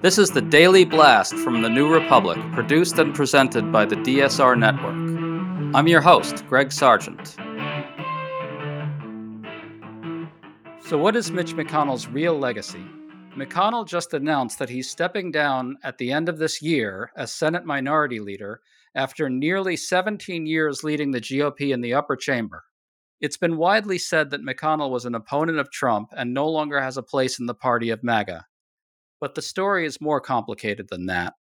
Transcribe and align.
This 0.00 0.16
is 0.16 0.30
the 0.30 0.40
Daily 0.40 0.84
Blast 0.84 1.34
from 1.34 1.60
the 1.60 1.68
New 1.68 1.92
Republic, 1.92 2.38
produced 2.52 3.00
and 3.00 3.12
presented 3.12 3.72
by 3.72 3.84
the 3.84 3.96
DSR 3.96 4.56
Network. 4.56 4.94
I'm 5.74 5.88
your 5.88 6.00
host, 6.00 6.46
Greg 6.46 6.70
Sargent. 6.70 7.34
So, 10.86 10.96
what 10.96 11.16
is 11.16 11.32
Mitch 11.32 11.56
McConnell's 11.56 12.06
real 12.06 12.38
legacy? 12.38 12.84
McConnell 13.36 13.88
just 13.88 14.14
announced 14.14 14.60
that 14.60 14.70
he's 14.70 14.88
stepping 14.88 15.32
down 15.32 15.76
at 15.82 15.98
the 15.98 16.12
end 16.12 16.28
of 16.28 16.38
this 16.38 16.62
year 16.62 17.10
as 17.16 17.34
Senate 17.34 17.64
Minority 17.64 18.20
Leader 18.20 18.60
after 18.94 19.28
nearly 19.28 19.76
17 19.76 20.46
years 20.46 20.84
leading 20.84 21.10
the 21.10 21.20
GOP 21.20 21.74
in 21.74 21.80
the 21.80 21.94
upper 21.94 22.14
chamber. 22.14 22.62
It's 23.20 23.36
been 23.36 23.56
widely 23.56 23.98
said 23.98 24.30
that 24.30 24.44
McConnell 24.44 24.90
was 24.90 25.06
an 25.06 25.16
opponent 25.16 25.58
of 25.58 25.72
Trump 25.72 26.10
and 26.16 26.32
no 26.32 26.46
longer 26.46 26.80
has 26.80 26.96
a 26.96 27.02
place 27.02 27.40
in 27.40 27.46
the 27.46 27.54
party 27.54 27.90
of 27.90 28.04
MAGA. 28.04 28.44
But 29.20 29.34
the 29.34 29.42
story 29.42 29.86
is 29.86 30.00
more 30.00 30.20
complicated 30.20 30.88
than 30.88 31.06
that. 31.06 31.34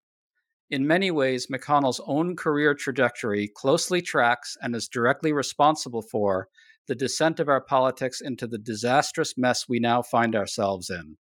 In 0.70 0.87
many 0.87 1.10
ways, 1.10 1.47
McConnell's 1.47 2.00
own 2.06 2.34
career 2.34 2.75
trajectory 2.75 3.48
closely 3.54 4.03
tracks 4.03 4.56
and 4.60 4.75
is 4.75 4.88
directly 4.88 5.32
responsible 5.32 6.03
for 6.03 6.48
the 6.88 6.94
descent 6.94 7.38
of 7.38 7.48
our 7.48 7.60
politics 7.60 8.20
into 8.20 8.47
the 8.47 8.59
disastrous 8.59 9.36
mess 9.36 9.69
we 9.69 9.78
now 9.78 10.03
find 10.03 10.34
ourselves 10.34 10.91
in. 10.91 11.16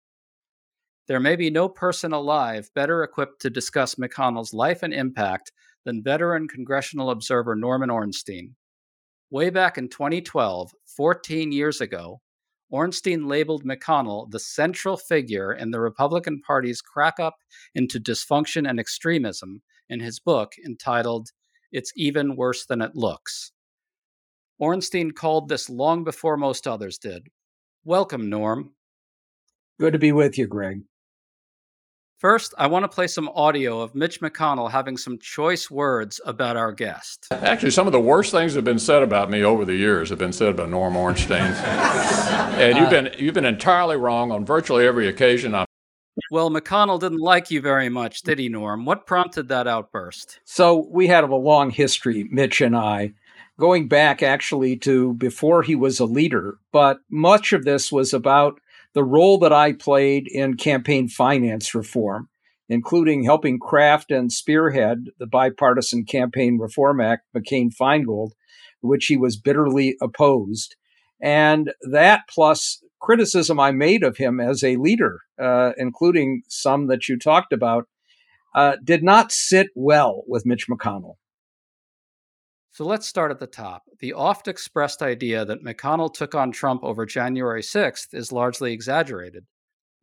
There 1.06 1.20
may 1.20 1.36
be 1.36 1.50
no 1.50 1.68
person 1.68 2.12
alive 2.12 2.70
better 2.74 3.02
equipped 3.02 3.42
to 3.42 3.50
discuss 3.50 3.96
McConnell's 3.96 4.54
life 4.54 4.82
and 4.82 4.94
impact 4.94 5.52
than 5.84 6.02
veteran 6.02 6.48
congressional 6.48 7.10
observer 7.10 7.54
Norman 7.54 7.90
Ornstein. 7.90 8.54
Way 9.30 9.50
back 9.50 9.76
in 9.76 9.88
2012, 9.88 10.72
14 10.96 11.52
years 11.52 11.82
ago, 11.82 12.22
Ornstein 12.70 13.26
labeled 13.26 13.64
McConnell 13.64 14.30
the 14.30 14.38
central 14.38 14.96
figure 14.96 15.52
in 15.52 15.70
the 15.70 15.80
Republican 15.80 16.40
Party's 16.40 16.80
crack 16.80 17.20
up 17.20 17.36
into 17.74 18.00
dysfunction 18.00 18.68
and 18.68 18.80
extremism 18.80 19.62
in 19.88 20.00
his 20.00 20.18
book 20.18 20.52
entitled 20.64 21.28
It's 21.72 21.92
Even 21.96 22.36
Worse 22.36 22.66
Than 22.66 22.82
It 22.82 22.94
Looks. 22.94 23.52
Ornstein 24.58 25.10
called 25.10 25.48
this 25.48 25.68
long 25.68 26.04
before 26.04 26.36
most 26.36 26.66
others 26.66 26.98
did. 26.98 27.26
Welcome, 27.84 28.30
Norm. 28.30 28.72
Good 29.78 29.92
to 29.92 29.98
be 29.98 30.12
with 30.12 30.38
you, 30.38 30.46
Greg. 30.46 30.82
First, 32.24 32.54
I 32.56 32.68
want 32.68 32.84
to 32.84 32.88
play 32.88 33.06
some 33.06 33.28
audio 33.34 33.82
of 33.82 33.94
Mitch 33.94 34.22
McConnell 34.22 34.70
having 34.70 34.96
some 34.96 35.18
choice 35.18 35.70
words 35.70 36.22
about 36.24 36.56
our 36.56 36.72
guest. 36.72 37.26
Actually, 37.30 37.72
some 37.72 37.86
of 37.86 37.92
the 37.92 38.00
worst 38.00 38.30
things 38.32 38.54
that 38.54 38.60
have 38.60 38.64
been 38.64 38.78
said 38.78 39.02
about 39.02 39.28
me 39.28 39.42
over 39.42 39.66
the 39.66 39.74
years 39.74 40.08
have 40.08 40.20
been 40.20 40.32
said 40.32 40.56
by 40.56 40.64
Norm 40.64 40.96
Ornstein. 40.96 41.42
and 42.58 42.78
you've 42.78 42.88
been 42.88 43.10
you've 43.18 43.34
been 43.34 43.44
entirely 43.44 43.98
wrong 43.98 44.32
on 44.32 44.46
virtually 44.46 44.86
every 44.86 45.06
occasion. 45.06 45.54
i 45.54 45.66
well, 46.30 46.48
McConnell 46.50 46.98
didn't 46.98 47.20
like 47.20 47.50
you 47.50 47.60
very 47.60 47.90
much, 47.90 48.22
did 48.22 48.38
he, 48.38 48.48
Norm? 48.48 48.86
What 48.86 49.04
prompted 49.04 49.48
that 49.48 49.66
outburst? 49.66 50.40
So 50.44 50.88
we 50.90 51.06
had 51.06 51.24
a 51.24 51.36
long 51.36 51.68
history, 51.68 52.26
Mitch 52.30 52.62
and 52.62 52.74
I, 52.74 53.12
going 53.58 53.86
back 53.86 54.22
actually 54.22 54.78
to 54.78 55.12
before 55.12 55.62
he 55.62 55.76
was 55.76 56.00
a 56.00 56.06
leader. 56.06 56.56
But 56.72 57.00
much 57.10 57.52
of 57.52 57.66
this 57.66 57.92
was 57.92 58.14
about 58.14 58.62
the 58.94 59.04
role 59.04 59.38
that 59.38 59.52
I 59.52 59.72
played 59.72 60.26
in 60.28 60.56
campaign 60.56 61.08
finance 61.08 61.74
reform, 61.74 62.28
including 62.68 63.24
helping 63.24 63.58
craft 63.58 64.10
and 64.10 64.32
spearhead 64.32 65.06
the 65.18 65.26
bipartisan 65.26 66.04
Campaign 66.04 66.58
Reform 66.58 67.00
Act, 67.00 67.26
McCain 67.36 67.70
Feingold, 67.74 68.30
which 68.80 69.06
he 69.06 69.16
was 69.16 69.36
bitterly 69.36 69.96
opposed. 70.00 70.76
And 71.20 71.72
that 71.90 72.22
plus 72.28 72.82
criticism 73.00 73.60
I 73.60 73.70
made 73.72 74.02
of 74.02 74.16
him 74.16 74.40
as 74.40 74.62
a 74.62 74.76
leader, 74.76 75.20
uh, 75.40 75.72
including 75.76 76.42
some 76.48 76.86
that 76.86 77.08
you 77.08 77.18
talked 77.18 77.52
about, 77.52 77.86
uh, 78.54 78.76
did 78.82 79.02
not 79.02 79.32
sit 79.32 79.68
well 79.74 80.22
with 80.26 80.46
Mitch 80.46 80.68
McConnell. 80.68 81.16
So 82.74 82.84
let's 82.84 83.06
start 83.06 83.30
at 83.30 83.38
the 83.38 83.46
top. 83.46 83.84
The 84.00 84.14
oft 84.14 84.48
expressed 84.48 85.00
idea 85.00 85.44
that 85.44 85.62
McConnell 85.62 86.12
took 86.12 86.34
on 86.34 86.50
Trump 86.50 86.82
over 86.82 87.06
January 87.06 87.62
6th 87.62 88.12
is 88.12 88.32
largely 88.32 88.72
exaggerated. 88.72 89.46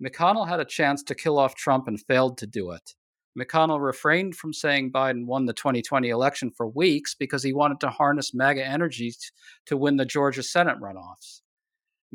McConnell 0.01 0.47
had 0.47 0.61
a 0.61 0.65
chance 0.65 1.03
to 1.03 1.13
kill 1.13 1.37
off 1.37 1.53
Trump 1.53 1.89
and 1.89 1.99
failed 1.99 2.37
to 2.37 2.47
do 2.47 2.71
it. 2.71 2.95
McConnell 3.37 3.83
refrained 3.83 4.37
from 4.37 4.53
saying 4.53 4.93
Biden 4.93 5.25
won 5.25 5.45
the 5.45 5.53
2020 5.53 6.07
election 6.07 6.49
for 6.49 6.65
weeks 6.65 7.13
because 7.13 7.43
he 7.43 7.51
wanted 7.51 7.81
to 7.81 7.89
harness 7.89 8.33
MAGA 8.33 8.65
energy 8.65 9.13
to 9.65 9.75
win 9.75 9.97
the 9.97 10.05
Georgia 10.05 10.41
Senate 10.41 10.79
runoffs. 10.79 11.41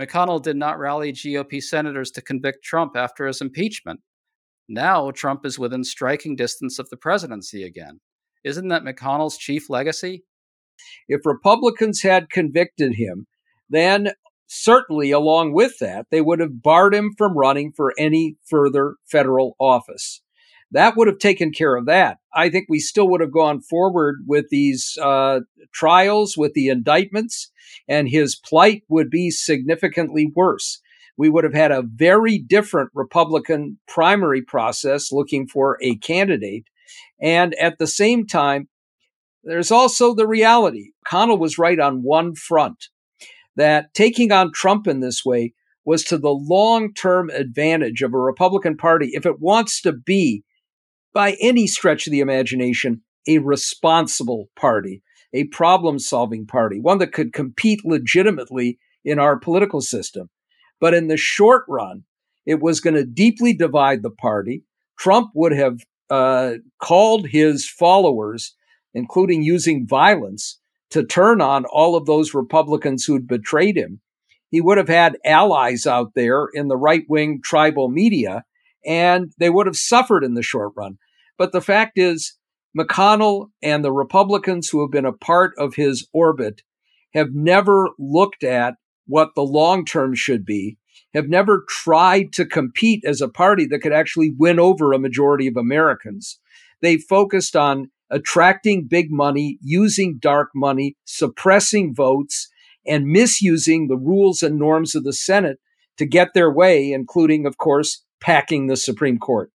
McConnell 0.01 0.43
did 0.43 0.57
not 0.57 0.79
rally 0.79 1.13
GOP 1.13 1.63
senators 1.63 2.11
to 2.13 2.23
convict 2.23 2.65
Trump 2.65 2.97
after 2.97 3.27
his 3.27 3.43
impeachment. 3.43 4.01
Now 4.71 5.11
Trump 5.11 5.45
is 5.45 5.59
within 5.59 5.85
striking 5.85 6.35
distance 6.35 6.79
of 6.79 6.89
the 6.89 6.97
presidency 6.97 7.65
again. 7.65 8.01
Isn't 8.43 8.69
that 8.69 8.85
McConnell's 8.85 9.37
chief 9.37 9.69
legacy? 9.69 10.25
If 11.09 11.25
Republicans 11.25 12.03
had 12.03 12.31
convicted 12.31 12.95
him, 12.97 13.27
then 13.69 14.13
certainly 14.47 15.11
along 15.11 15.53
with 15.53 15.79
that, 15.81 16.07
they 16.11 16.21
would 16.21 16.41
have 16.41 16.63
barred 16.63 16.95
him 16.95 17.13
from 17.17 17.37
running 17.37 17.73
for 17.77 17.93
any 17.99 18.37
further 18.45 18.95
federal 19.05 19.57
office. 19.59 20.23
That 20.73 20.97
would 20.97 21.07
have 21.09 21.19
taken 21.19 21.53
care 21.53 21.77
of 21.77 21.87
that. 21.87 22.19
I 22.35 22.49
think 22.49 22.67
we 22.69 22.81
still 22.81 23.09
would 23.09 23.21
have 23.21 23.33
gone 23.33 23.61
forward 23.61 24.25
with 24.27 24.47
these 24.51 24.99
uh, 25.01 25.41
trials, 25.73 26.37
with 26.37 26.55
the 26.55 26.69
indictments, 26.69 27.51
and 27.89 28.09
his 28.09 28.35
plight 28.37 28.83
would 28.89 29.09
be 29.11 29.31
significantly 29.31 30.31
worse. 30.35 30.81
We 31.17 31.29
would 31.29 31.45
have 31.45 31.55
had 31.55 31.73
a 31.73 31.83
very 31.83 32.39
different 32.39 32.91
Republican 32.95 33.79
primary 33.87 34.43
process 34.43 35.13
looking 35.13 35.47
for 35.47 35.79
a 35.81 35.97
candidate. 35.97 36.65
And 37.21 37.55
at 37.55 37.79
the 37.79 37.87
same 37.87 38.27
time, 38.27 38.69
there's 39.47 39.71
also 39.71 40.15
the 40.15 40.27
reality. 40.27 40.91
Connell 41.07 41.39
was 41.39 41.59
right 41.59 41.79
on 41.79 42.03
one 42.03 42.35
front 42.35 42.89
that 43.57 43.95
taking 43.95 44.33
on 44.33 44.53
Trump 44.53 44.87
in 44.87 45.01
this 45.01 45.25
way 45.25 45.55
was 45.85 46.05
to 46.05 46.19
the 46.19 46.31
long 46.31 46.93
term 46.93 47.31
advantage 47.31 48.03
of 48.03 48.13
a 48.13 48.19
Republican 48.19 48.77
Party 48.77 49.11
if 49.13 49.25
it 49.25 49.41
wants 49.41 49.81
to 49.83 49.93
be, 49.93 50.45
by 51.15 51.37
any 51.41 51.67
stretch 51.67 52.07
of 52.07 52.11
the 52.11 52.21
imagination, 52.21 53.03
a 53.27 53.39
responsible 53.39 54.51
party, 54.57 55.03
a 55.33 55.45
problem 55.45 55.99
solving 55.99 56.47
party, 56.47 56.79
one 56.81 56.99
that 56.99 57.13
could 57.13 57.33
compete 57.33 57.81
legitimately 57.85 58.79
in 59.05 59.19
our 59.19 59.39
political 59.39 59.81
system. 59.81 60.29
But 60.81 60.93
in 60.93 61.09
the 61.09 61.17
short 61.17 61.65
run, 61.69 62.05
it 62.45 62.61
was 62.61 62.81
going 62.81 62.95
to 62.95 63.05
deeply 63.05 63.55
divide 63.55 64.03
the 64.03 64.11
party. 64.11 64.65
Trump 64.99 65.31
would 65.35 65.53
have 65.53 65.79
uh, 66.11 66.55
called 66.83 67.29
his 67.29 67.69
followers, 67.69 68.55
including 68.97 69.43
using 69.43 69.87
violence, 69.87 70.59
to 70.91 71.05
turn 71.05 71.43
on 71.43 71.67
all 71.67 71.95
of 71.95 72.07
those 72.07 72.33
Republicans 72.33 73.05
who'd 73.05 73.29
betrayed 73.29 73.77
him. 73.77 74.01
He 74.51 74.63
would 74.63 74.79
have 74.79 74.89
had 74.89 75.19
allies 75.23 75.87
out 75.87 76.13
there 76.15 76.47
in 76.55 76.69
the 76.69 76.79
right 76.79 77.05
wing 77.07 77.41
tribal 77.45 77.91
media, 77.91 78.45
and 78.87 79.33
they 79.39 79.51
would 79.51 79.67
have 79.67 79.77
suffered 79.77 80.25
in 80.25 80.33
the 80.33 80.43
short 80.43 80.73
run. 80.77 80.97
But 81.37 81.53
the 81.53 81.61
fact 81.61 81.99
is, 81.99 82.39
McConnell 82.79 83.49
and 83.61 83.85
the 83.85 83.93
Republicans 83.93 84.71
who 84.71 84.81
have 84.81 84.91
been 84.91 85.05
a 85.05 85.13
part 85.13 85.53
of 85.59 85.75
his 85.75 86.09
orbit 86.15 86.63
have 87.13 87.35
never 87.35 87.91
looked 87.99 88.45
at 88.45 88.77
what 89.07 89.35
the 89.35 89.43
long 89.43 89.85
term 89.85 90.15
should 90.15 90.47
be, 90.47 90.79
have 91.13 91.29
never 91.29 91.65
tried 91.69 92.33
to 92.33 92.47
compete 92.47 93.05
as 93.05 93.21
a 93.21 93.29
party 93.29 93.67
that 93.67 93.81
could 93.81 93.93
actually 93.93 94.33
win 94.39 94.59
over 94.59 94.93
a 94.93 94.99
majority 94.99 95.47
of 95.47 95.57
Americans. 95.57 96.39
They 96.81 96.97
focused 96.97 97.57
on 97.57 97.91
attracting 98.11 98.87
big 98.89 99.11
money, 99.11 99.59
using 99.61 100.19
dark 100.21 100.51
money, 100.55 100.97
suppressing 101.05 101.95
votes, 101.95 102.49
and 102.87 103.07
misusing 103.07 103.89
the 103.89 103.97
rules 103.97 104.43
and 104.43 104.59
norms 104.59 104.95
of 104.95 105.05
the 105.05 105.13
Senate 105.13 105.59
to 105.99 106.07
get 106.07 106.35
their 106.35 106.53
way, 106.53 106.93
including, 106.93 107.47
of 107.47 107.59
course, 107.59 108.05
packing 108.21 108.67
the 108.67 108.77
Supreme 108.77 109.19
Court. 109.19 109.51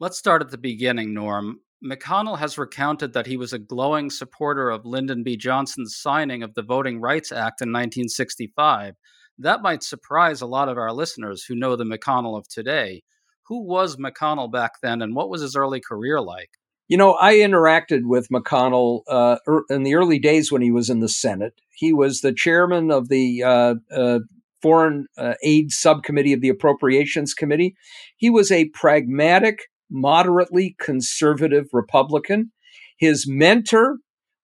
Let's 0.00 0.18
start 0.18 0.42
at 0.42 0.50
the 0.50 0.58
beginning, 0.58 1.14
Norm. 1.14 1.60
McConnell 1.84 2.38
has 2.38 2.58
recounted 2.58 3.12
that 3.12 3.26
he 3.26 3.36
was 3.36 3.52
a 3.52 3.58
glowing 3.58 4.10
supporter 4.10 4.70
of 4.70 4.86
Lyndon 4.86 5.22
B. 5.22 5.36
Johnson's 5.36 5.96
signing 5.96 6.42
of 6.42 6.54
the 6.54 6.62
Voting 6.62 7.00
Rights 7.00 7.30
Act 7.30 7.60
in 7.60 7.68
1965. 7.68 8.94
That 9.38 9.62
might 9.62 9.82
surprise 9.82 10.40
a 10.40 10.46
lot 10.46 10.68
of 10.68 10.78
our 10.78 10.92
listeners 10.92 11.44
who 11.44 11.54
know 11.54 11.76
the 11.76 11.84
McConnell 11.84 12.38
of 12.38 12.48
today. 12.48 13.02
Who 13.48 13.62
was 13.62 13.96
McConnell 13.96 14.50
back 14.50 14.72
then, 14.82 15.02
and 15.02 15.14
what 15.14 15.28
was 15.28 15.42
his 15.42 15.56
early 15.56 15.80
career 15.80 16.20
like? 16.20 16.50
You 16.86 16.98
know, 16.98 17.16
I 17.18 17.36
interacted 17.36 18.00
with 18.04 18.28
McConnell 18.28 19.00
uh, 19.08 19.38
er, 19.48 19.64
in 19.70 19.84
the 19.84 19.94
early 19.94 20.18
days 20.18 20.52
when 20.52 20.60
he 20.60 20.70
was 20.70 20.90
in 20.90 21.00
the 21.00 21.08
Senate. 21.08 21.54
He 21.70 21.92
was 21.92 22.20
the 22.20 22.32
chairman 22.32 22.90
of 22.90 23.08
the 23.08 23.42
uh, 23.42 23.74
uh, 23.90 24.18
Foreign 24.60 25.06
uh, 25.16 25.34
Aid 25.42 25.72
Subcommittee 25.72 26.34
of 26.34 26.42
the 26.42 26.50
Appropriations 26.50 27.32
Committee. 27.32 27.74
He 28.16 28.28
was 28.28 28.52
a 28.52 28.68
pragmatic, 28.74 29.60
moderately 29.90 30.76
conservative 30.78 31.66
Republican. 31.72 32.52
His 32.98 33.26
mentor 33.26 33.98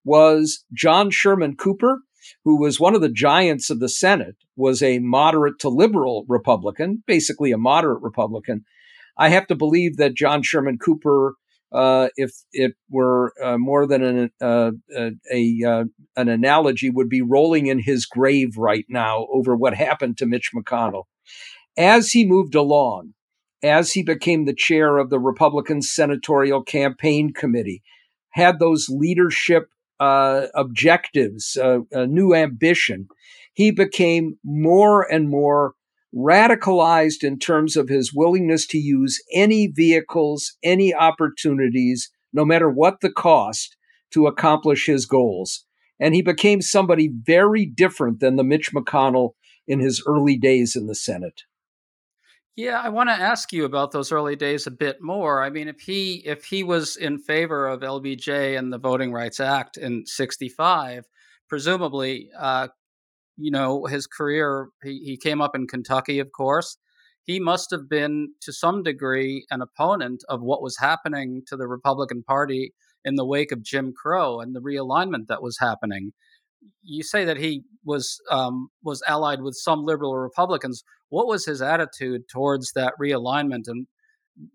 was 0.04 0.64
John 0.72 1.10
Sherman 1.10 1.56
Cooper, 1.56 2.00
who 2.44 2.58
was 2.58 2.80
one 2.80 2.94
of 2.94 3.00
the 3.00 3.12
giants 3.12 3.70
of 3.70 3.80
the 3.80 3.88
Senate, 3.88 4.36
was 4.56 4.82
a 4.82 4.98
moderate 4.98 5.58
to 5.60 5.68
liberal 5.68 6.24
Republican, 6.28 7.02
basically 7.06 7.52
a 7.52 7.58
moderate 7.58 8.02
Republican. 8.02 8.64
I 9.18 9.28
have 9.28 9.46
to 9.48 9.54
believe 9.54 9.96
that 9.98 10.14
John 10.14 10.42
Sherman 10.42 10.78
Cooper, 10.78 11.34
uh, 11.72 12.08
if 12.16 12.32
it 12.52 12.72
were 12.90 13.32
uh, 13.42 13.58
more 13.58 13.86
than 13.86 14.02
an, 14.02 14.30
uh, 14.40 14.72
a, 14.96 15.12
a 15.32 15.64
uh, 15.66 15.84
an 16.16 16.28
analogy, 16.28 16.90
would 16.90 17.08
be 17.08 17.22
rolling 17.22 17.66
in 17.66 17.78
his 17.78 18.06
grave 18.06 18.56
right 18.56 18.84
now 18.88 19.26
over 19.32 19.56
what 19.56 19.74
happened 19.74 20.18
to 20.18 20.26
Mitch 20.26 20.50
McConnell. 20.54 21.04
As 21.76 22.10
he 22.10 22.26
moved 22.26 22.54
along, 22.54 23.14
as 23.62 23.92
he 23.92 24.02
became 24.02 24.44
the 24.44 24.54
chair 24.54 24.98
of 24.98 25.10
the 25.10 25.20
Republican 25.20 25.82
Senatorial 25.82 26.62
Campaign 26.62 27.32
Committee, 27.32 27.82
had 28.30 28.58
those 28.58 28.88
leadership 28.88 29.68
uh, 30.00 30.46
objectives, 30.54 31.56
uh, 31.56 31.80
a 31.92 32.06
new 32.06 32.34
ambition, 32.34 33.06
he 33.52 33.70
became 33.70 34.38
more 34.42 35.02
and 35.12 35.28
more 35.28 35.74
radicalized 36.14 37.22
in 37.22 37.38
terms 37.38 37.76
of 37.76 37.88
his 37.88 38.12
willingness 38.14 38.66
to 38.68 38.78
use 38.78 39.22
any 39.32 39.66
vehicles, 39.68 40.56
any 40.62 40.94
opportunities, 40.94 42.10
no 42.32 42.44
matter 42.44 42.68
what 42.68 43.00
the 43.00 43.10
cost, 43.10 43.76
to 44.12 44.26
accomplish 44.26 44.86
his 44.86 45.06
goals. 45.06 45.64
And 46.00 46.14
he 46.14 46.22
became 46.22 46.62
somebody 46.62 47.08
very 47.08 47.66
different 47.66 48.20
than 48.20 48.36
the 48.36 48.44
Mitch 48.44 48.72
McConnell 48.72 49.30
in 49.68 49.80
his 49.80 50.02
early 50.06 50.36
days 50.36 50.74
in 50.74 50.86
the 50.86 50.94
Senate. 50.94 51.42
Yeah, 52.56 52.80
I 52.80 52.88
want 52.88 53.08
to 53.08 53.14
ask 53.14 53.52
you 53.52 53.64
about 53.64 53.92
those 53.92 54.10
early 54.10 54.36
days 54.36 54.66
a 54.66 54.72
bit 54.72 55.00
more. 55.00 55.42
I 55.42 55.50
mean, 55.50 55.68
if 55.68 55.80
he 55.80 56.16
if 56.26 56.44
he 56.44 56.64
was 56.64 56.96
in 56.96 57.18
favor 57.18 57.68
of 57.68 57.80
LBJ 57.80 58.58
and 58.58 58.72
the 58.72 58.78
Voting 58.78 59.12
Rights 59.12 59.40
Act 59.40 59.76
in 59.76 60.04
'65, 60.04 61.06
presumably, 61.48 62.28
uh, 62.38 62.68
you 63.40 63.50
know, 63.50 63.86
his 63.86 64.06
career 64.06 64.68
he, 64.82 65.00
he 65.04 65.16
came 65.16 65.40
up 65.40 65.54
in 65.54 65.66
Kentucky, 65.66 66.18
of 66.18 66.32
course. 66.32 66.76
He 67.24 67.38
must 67.38 67.70
have 67.70 67.88
been 67.88 68.30
to 68.42 68.52
some 68.52 68.82
degree 68.82 69.46
an 69.50 69.60
opponent 69.62 70.22
of 70.28 70.40
what 70.40 70.62
was 70.62 70.78
happening 70.78 71.42
to 71.48 71.56
the 71.56 71.68
Republican 71.68 72.22
Party 72.22 72.72
in 73.04 73.14
the 73.14 73.26
wake 73.26 73.52
of 73.52 73.62
Jim 73.62 73.92
Crow 73.92 74.40
and 74.40 74.54
the 74.54 74.60
realignment 74.60 75.26
that 75.28 75.42
was 75.42 75.58
happening 75.58 76.12
you 76.82 77.02
say 77.02 77.24
that 77.24 77.36
he 77.36 77.62
was 77.84 78.20
um, 78.30 78.68
was 78.82 79.02
allied 79.06 79.42
with 79.42 79.54
some 79.54 79.84
liberal 79.84 80.16
Republicans. 80.16 80.82
What 81.08 81.26
was 81.26 81.44
his 81.44 81.62
attitude 81.62 82.22
towards 82.28 82.72
that 82.72 82.94
realignment, 83.00 83.64
and 83.66 83.86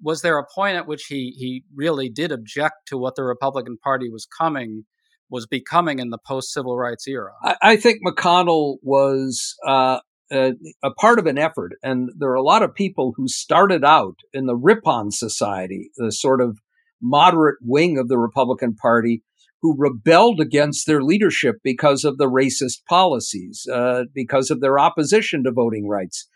was 0.02 0.22
there 0.22 0.38
a 0.38 0.46
point 0.54 0.78
at 0.78 0.88
which 0.88 1.06
he 1.06 1.34
he 1.38 1.64
really 1.74 2.10
did 2.10 2.32
object 2.32 2.88
to 2.88 2.98
what 2.98 3.16
the 3.16 3.24
Republican 3.24 3.78
Party 3.78 4.10
was 4.10 4.28
coming 4.38 4.86
was 5.30 5.48
becoming 5.48 6.00
in 6.00 6.10
the 6.10 6.18
post 6.18 6.52
civil 6.52 6.78
rights 6.78 7.08
era? 7.08 7.32
I, 7.44 7.56
I 7.62 7.76
think 7.76 8.00
McConnell 8.06 8.78
was. 8.82 9.56
Uh, 9.66 10.00
a, 10.32 10.54
a, 10.82 10.92
part 10.92 11.20
of 11.20 11.28
an 11.28 11.38
effort, 11.38 11.74
and 11.84 12.10
there 12.18 12.30
are 12.30 12.34
a 12.34 12.42
lot 12.42 12.64
of 12.64 12.74
people 12.74 13.14
who 13.16 13.28
started 13.28 13.86
out 13.86 14.16
in 14.34 14.48
the 14.48 14.56
Ripon 14.56 15.12
Society, 15.12 15.92
the 15.98 16.12
sort 16.12 16.42
of 16.42 16.58
moderate 17.00 17.58
wing 17.62 18.00
of 18.00 18.08
the 18.08 18.18
Republican 18.18 18.76
Party, 18.76 19.22
who 19.62 19.76
rebelled 19.78 20.40
against 20.40 20.86
their 20.86 21.02
leadership 21.02 21.56
because 21.64 22.04
of 22.04 22.18
the 22.18 22.30
racist 22.30 22.86
policies, 22.88 23.68
uh, 23.72 24.04
because 24.14 24.52
of 24.52 24.62
their 24.62 24.80
opposition 24.80 25.44
to 25.44 25.52
voting 25.52 25.88
rights. 25.88 26.28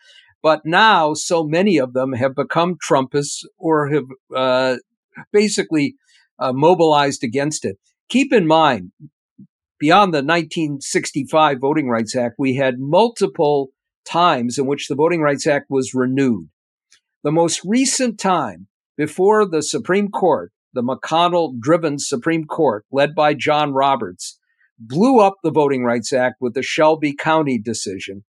But 0.41 0.61
now, 0.65 1.13
so 1.13 1.43
many 1.43 1.77
of 1.77 1.93
them 1.93 2.13
have 2.13 2.35
become 2.35 2.77
Trumpists 2.77 3.43
or 3.57 3.89
have 3.89 4.05
uh, 4.35 4.77
basically 5.33 5.95
uh, 6.39 6.53
mobilized 6.53 7.23
against 7.23 7.65
it. 7.65 7.77
Keep 8.09 8.33
in 8.33 8.47
mind, 8.47 8.91
beyond 9.79 10.13
the 10.13 10.23
1965 10.23 11.59
Voting 11.59 11.89
Rights 11.89 12.15
Act, 12.15 12.35
we 12.37 12.55
had 12.55 12.79
multiple 12.79 13.69
times 14.05 14.57
in 14.57 14.65
which 14.65 14.87
the 14.87 14.95
Voting 14.95 15.21
Rights 15.21 15.45
Act 15.47 15.67
was 15.69 15.93
renewed. 15.93 16.49
The 17.23 17.31
most 17.31 17.61
recent 17.63 18.19
time 18.19 18.67
before 18.97 19.45
the 19.45 19.61
Supreme 19.61 20.09
Court 20.09 20.51
the 20.73 20.83
McConnell 20.83 21.59
driven 21.59 21.97
Supreme 21.99 22.45
Court, 22.45 22.85
led 22.91 23.15
by 23.15 23.33
John 23.33 23.73
Roberts, 23.73 24.39
blew 24.77 25.19
up 25.19 25.35
the 25.43 25.51
Voting 25.51 25.83
Rights 25.83 26.13
Act 26.13 26.35
with 26.39 26.53
the 26.53 26.63
Shelby 26.63 27.13
County 27.13 27.57
decision. 27.57 28.23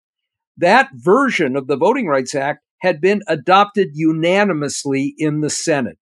That 0.57 0.89
version 0.93 1.55
of 1.55 1.67
the 1.67 1.77
Voting 1.77 2.07
Rights 2.07 2.35
Act 2.35 2.61
had 2.81 2.99
been 2.99 3.21
adopted 3.27 3.89
unanimously 3.93 5.13
in 5.17 5.41
the 5.41 5.49
Senate. 5.49 5.97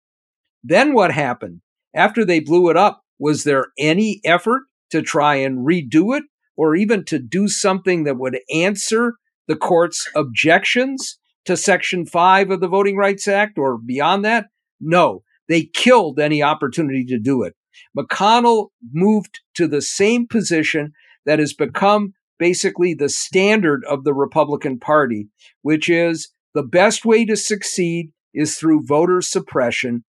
Then 0.64 0.94
what 0.94 1.12
happened? 1.12 1.62
After 1.96 2.24
they 2.24 2.40
blew 2.40 2.70
it 2.70 2.78
up, 2.78 3.02
was 3.20 3.44
there 3.44 3.68
any 3.78 4.22
effort 4.24 4.64
to 4.92 5.02
try 5.02 5.36
and 5.36 5.66
redo 5.66 6.18
it 6.18 6.24
or 6.56 6.76
even 6.76 7.04
to 7.06 7.20
do 7.20 7.48
something 7.48 8.04
that 8.04 8.18
would 8.18 8.40
answer 8.54 9.14
the 9.48 9.56
court's 9.56 10.10
objections 10.16 11.18
to 11.46 11.56
Section 11.56 12.06
5 12.06 12.52
of 12.52 12.60
the 12.60 12.68
Voting 12.68 12.98
Rights 12.98 13.28
Act 13.28 13.58
or 13.58 13.78
beyond 13.78 14.26
that? 14.26 14.48
No. 14.80 15.24
They 15.48 15.64
killed 15.74 16.20
any 16.20 16.44
opportunity 16.44 17.06
to 17.06 17.20
do 17.20 17.44
it. 17.44 17.56
McConnell 17.98 18.68
moved 18.92 19.40
to 19.56 19.68
the 19.68 19.82
same 19.82 20.28
position 20.28 20.94
that 21.26 21.40
has 21.40 21.54
become 21.54 22.14
basically 22.40 22.94
the 22.94 23.10
standard 23.10 23.84
of 23.86 24.04
the 24.04 24.14
Republican 24.14 24.80
Party, 24.80 25.28
which 25.62 25.90
is 25.90 26.30
the 26.54 26.64
best 26.64 27.06
way 27.06 27.26
to 27.26 27.36
succeed 27.36 28.12
is 28.34 28.58
through 28.58 28.86
voter 28.86 29.22
suppression. 29.22 30.04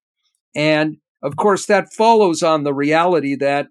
And 0.54 0.96
of 1.22 1.36
course, 1.36 1.66
that 1.66 1.92
follows 1.92 2.42
on 2.42 2.64
the 2.64 2.74
reality 2.74 3.34
that 3.36 3.68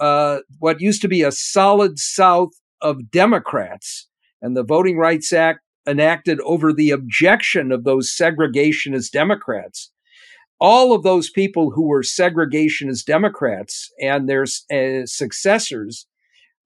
uh, 0.00 0.38
what 0.58 0.80
used 0.80 1.02
to 1.02 1.08
be 1.08 1.22
a 1.22 1.32
solid 1.32 1.98
South 1.98 2.50
of 2.80 3.10
Democrats 3.10 4.08
and 4.42 4.56
the 4.56 4.64
Voting 4.64 4.98
Rights 4.98 5.32
Act 5.32 5.60
enacted 5.86 6.40
over 6.40 6.72
the 6.72 6.90
objection 6.90 7.70
of 7.70 7.84
those 7.84 8.14
segregationist 8.16 9.10
Democrats 9.10 9.90
all 10.60 10.94
of 10.94 11.02
those 11.02 11.30
people 11.30 11.72
who 11.72 11.86
were 11.86 12.02
segregationist 12.02 13.04
Democrats 13.04 13.90
and 14.00 14.28
their 14.28 14.44
uh, 14.72 15.04
successors 15.04 16.06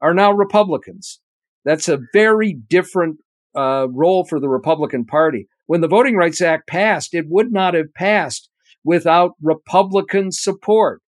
are 0.01 0.15
now 0.15 0.31
Republicans. 0.31 1.21
That's 1.65 1.89
a 1.89 2.01
very 2.13 2.53
different 2.53 3.19
uh, 3.57 3.89
role 3.91 4.25
for 4.25 4.39
the 4.39 4.49
Republican 4.49 5.05
Party. 5.05 5.49
When 5.67 5.81
the 5.81 5.89
Voting 5.89 6.17
Rights 6.17 6.41
Act 6.41 6.69
passed, 6.69 7.15
it 7.15 7.27
would 7.29 7.53
not 7.53 7.75
have 7.75 7.93
passed 7.95 8.49
without 8.89 9.33
Republican 9.43 10.33
support. 10.33 11.03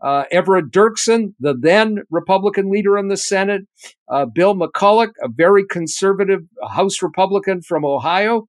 Uh, 0.00 0.22
Everett 0.30 0.70
Dirksen, 0.70 1.34
the 1.40 1.52
then 1.52 2.02
Republican 2.08 2.70
leader 2.70 2.96
in 2.96 3.08
the 3.08 3.16
Senate, 3.16 3.62
uh, 4.08 4.24
Bill 4.24 4.54
McCulloch, 4.54 5.10
a 5.20 5.28
very 5.28 5.64
conservative 5.66 6.42
House 6.70 7.02
Republican 7.02 7.60
from 7.60 7.84
Ohio, 7.84 8.46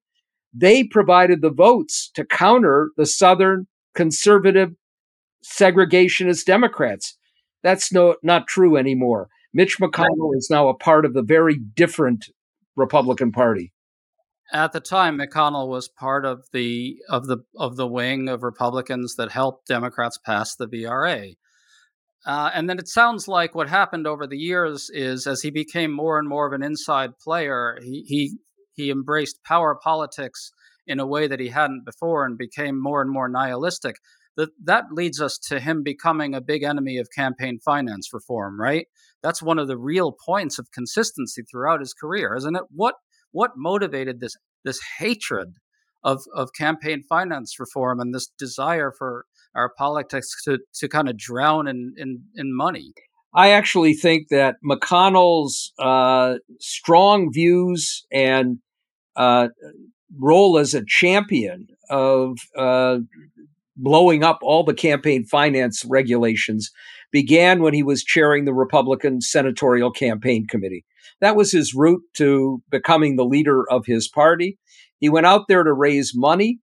they 0.54 0.84
provided 0.84 1.42
the 1.42 1.50
votes 1.50 2.12
to 2.14 2.26
counter 2.26 2.92
the 2.96 3.08
Southern 3.08 3.66
conservative 3.96 4.76
segregationist 5.44 6.46
Democrats. 6.46 7.18
That's 7.64 7.92
no, 7.92 8.18
not 8.22 8.48
true 8.48 8.78
anymore. 8.78 9.30
Mitch 9.52 9.80
McConnell 9.80 10.36
is 10.38 10.50
now 10.52 10.68
a 10.70 10.78
part 10.78 11.06
of 11.06 11.16
the 11.16 11.24
very 11.24 11.58
different 11.58 12.30
Republican 12.76 13.32
Party. 13.32 13.74
At 14.54 14.74
the 14.74 14.80
time, 14.80 15.18
McConnell 15.18 15.68
was 15.68 15.88
part 15.88 16.26
of 16.26 16.46
the 16.54 16.98
of 17.10 17.26
the 17.26 17.40
of 17.58 17.78
the 17.78 17.88
wing 17.88 18.30
of 18.30 18.44
Republicans 18.44 19.16
that 19.16 19.32
helped 19.32 19.68
Democrats 19.68 20.20
pass 20.24 20.56
the 20.56 20.68
VRA. 20.68 21.36
Uh, 22.26 22.50
and 22.54 22.70
then 22.70 22.80
it 22.80 22.88
sounds 22.88 23.28
like 23.28 23.54
what 23.54 23.70
happened 23.70 24.08
over 24.08 24.26
the 24.26 24.38
years 24.38 24.90
is 24.92 25.28
as 25.28 25.42
he 25.42 25.52
became 25.52 25.92
more 25.92 26.18
and 26.18 26.28
more 26.28 26.48
of 26.48 26.54
an 26.54 26.64
inside 26.64 27.18
player, 27.20 27.78
he 27.82 28.04
he 28.08 28.38
he 28.74 28.92
embraced 28.92 29.44
power 29.44 29.76
politics 29.82 30.52
in 30.88 31.00
a 31.00 31.08
way 31.08 31.28
that 31.28 31.40
he 31.40 31.50
hadn't 31.50 31.86
before 31.86 32.26
and 32.26 32.38
became 32.38 32.82
more 32.82 33.02
and 33.02 33.12
more 33.12 33.30
nihilistic. 33.30 33.96
That 34.38 34.50
that 34.64 34.86
leads 34.92 35.22
us 35.22 35.38
to 35.50 35.60
him 35.60 35.82
becoming 35.82 36.36
a 36.36 36.42
big 36.42 36.64
enemy 36.64 36.98
of 36.98 37.08
campaign 37.16 37.60
finance 37.64 38.10
reform, 38.14 38.60
right? 38.60 38.88
That's 39.24 39.42
one 39.42 39.58
of 39.58 39.68
the 39.68 39.78
real 39.78 40.12
points 40.12 40.60
of 40.60 40.72
consistency 40.72 41.44
throughout 41.44 41.80
his 41.80 41.94
career, 41.94 42.36
isn't 42.36 42.56
it? 42.56 42.64
What 42.70 42.96
what 43.36 43.52
motivated 43.58 44.22
this 44.22 44.36
this 44.64 44.80
hatred 44.98 45.56
of 46.04 46.22
of 46.34 46.50
campaign 46.58 47.04
finance 47.04 47.60
reform 47.60 48.00
and 48.00 48.16
this 48.16 48.28
desire 48.40 48.94
for 48.98 49.26
our 49.54 49.72
politics 49.78 50.28
to 50.46 50.60
to 50.74 50.88
kind 50.88 51.10
of 51.10 51.18
drown 51.18 51.68
in 51.68 51.94
in, 51.98 52.24
in 52.36 52.56
money? 52.56 52.94
I 53.34 53.52
actually 53.52 53.94
think 53.94 54.30
that 54.30 54.56
McConnell's 54.64 55.74
uh, 55.78 56.36
strong 56.62 57.34
views 57.34 58.06
and 58.10 58.60
uh, 59.18 59.50
role 60.18 60.58
as 60.58 60.74
a 60.74 60.86
champion 60.88 61.68
of 61.90 62.38
uh, 62.58 63.00
blowing 63.76 64.24
up 64.24 64.40
all 64.42 64.64
the 64.64 64.74
campaign 64.74 65.26
finance 65.26 65.84
regulations 65.86 66.72
began 67.12 67.62
when 67.62 67.74
he 67.74 67.84
was 67.84 68.04
chairing 68.04 68.46
the 68.46 68.54
Republican 68.54 69.22
Senatorial 69.22 69.92
Campaign 69.92 70.48
Committee. 70.48 70.86
That 71.22 71.36
was 71.36 71.52
his 71.52 71.74
route 71.74 72.02
to 72.18 72.62
becoming 72.70 73.16
the 73.16 73.26
leader 73.26 73.70
of 73.70 73.86
his 73.86 74.08
party. 74.08 74.58
He 75.00 75.10
went 75.10 75.26
out 75.26 75.48
there 75.48 75.64
to 75.64 75.74
raise 75.74 76.14
money 76.16 76.60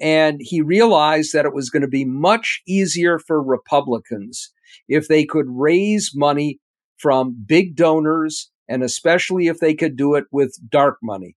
and 0.00 0.38
he 0.40 0.62
realized 0.62 1.32
that 1.32 1.44
it 1.44 1.54
was 1.54 1.70
going 1.70 1.82
to 1.82 1.88
be 1.88 2.04
much 2.04 2.62
easier 2.66 3.18
for 3.18 3.42
Republicans 3.42 4.52
if 4.88 5.08
they 5.08 5.24
could 5.24 5.46
raise 5.48 6.12
money 6.14 6.58
from 6.96 7.36
big 7.46 7.76
donors 7.76 8.50
and 8.68 8.82
especially 8.82 9.48
if 9.48 9.58
they 9.58 9.74
could 9.74 9.96
do 9.96 10.14
it 10.14 10.24
with 10.32 10.56
dark 10.70 10.98
money. 11.02 11.36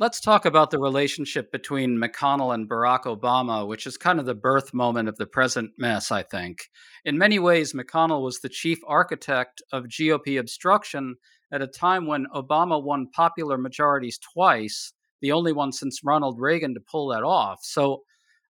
Let's 0.00 0.18
talk 0.18 0.46
about 0.46 0.70
the 0.70 0.78
relationship 0.78 1.52
between 1.52 2.00
McConnell 2.00 2.54
and 2.54 2.66
Barack 2.66 3.02
Obama, 3.02 3.68
which 3.68 3.86
is 3.86 3.98
kind 3.98 4.18
of 4.18 4.24
the 4.24 4.34
birth 4.34 4.72
moment 4.72 5.10
of 5.10 5.18
the 5.18 5.26
present 5.26 5.72
mess, 5.76 6.10
I 6.10 6.22
think. 6.22 6.70
In 7.04 7.18
many 7.18 7.38
ways, 7.38 7.74
McConnell 7.74 8.22
was 8.22 8.40
the 8.40 8.48
chief 8.48 8.78
architect 8.86 9.60
of 9.74 9.88
GOP 9.88 10.40
obstruction 10.40 11.16
at 11.52 11.60
a 11.60 11.66
time 11.66 12.06
when 12.06 12.24
Obama 12.34 12.82
won 12.82 13.08
popular 13.14 13.58
majorities 13.58 14.18
twice, 14.18 14.94
the 15.20 15.32
only 15.32 15.52
one 15.52 15.70
since 15.70 16.00
Ronald 16.02 16.40
Reagan 16.40 16.72
to 16.72 16.80
pull 16.80 17.08
that 17.08 17.22
off. 17.22 17.58
So 17.60 18.04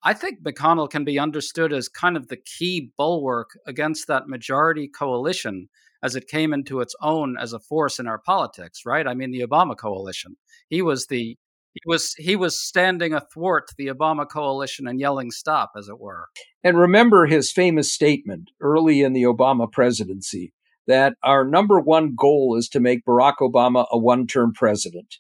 I 0.04 0.12
think 0.12 0.42
McConnell 0.42 0.90
can 0.90 1.04
be 1.04 1.18
understood 1.18 1.72
as 1.72 1.88
kind 1.88 2.18
of 2.18 2.28
the 2.28 2.36
key 2.36 2.92
bulwark 2.98 3.48
against 3.66 4.08
that 4.08 4.28
majority 4.28 4.88
coalition 4.88 5.70
as 6.02 6.16
it 6.16 6.28
came 6.28 6.52
into 6.52 6.80
its 6.80 6.94
own 7.00 7.36
as 7.38 7.52
a 7.52 7.58
force 7.60 7.98
in 7.98 8.06
our 8.06 8.18
politics, 8.18 8.82
right? 8.86 9.06
I 9.06 9.14
mean, 9.14 9.30
the 9.30 9.46
Obama 9.46 9.76
coalition. 9.76 10.36
He 10.68 10.82
was 10.82 11.06
the 11.06 11.36
he 11.72 11.80
was 11.86 12.14
he 12.18 12.34
was 12.34 12.60
standing 12.60 13.12
athwart 13.12 13.68
the 13.76 13.86
Obama 13.86 14.28
coalition 14.28 14.88
and 14.88 14.98
yelling 14.98 15.30
stop 15.30 15.72
as 15.76 15.88
it 15.88 16.00
were. 16.00 16.26
And 16.64 16.78
remember 16.78 17.26
his 17.26 17.52
famous 17.52 17.92
statement 17.92 18.50
early 18.60 19.02
in 19.02 19.12
the 19.12 19.22
Obama 19.22 19.70
presidency 19.70 20.52
that 20.86 21.14
our 21.22 21.44
number 21.44 21.78
one 21.78 22.14
goal 22.16 22.56
is 22.56 22.68
to 22.70 22.80
make 22.80 23.04
Barack 23.04 23.36
Obama 23.40 23.86
a 23.92 23.98
one-term 23.98 24.52
president. 24.52 25.16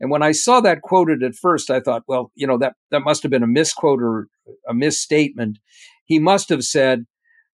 And 0.00 0.10
when 0.10 0.22
I 0.22 0.32
saw 0.32 0.60
that 0.62 0.80
quoted 0.80 1.22
at 1.22 1.34
first, 1.34 1.70
I 1.70 1.80
thought, 1.80 2.04
well, 2.08 2.32
you 2.34 2.46
know, 2.46 2.56
that, 2.56 2.74
that 2.90 3.04
must 3.04 3.22
have 3.22 3.30
been 3.30 3.42
a 3.42 3.46
misquote 3.48 4.00
or 4.00 4.28
a 4.66 4.72
misstatement. 4.72 5.58
He 6.06 6.18
must 6.18 6.48
have 6.48 6.62
said, 6.62 7.04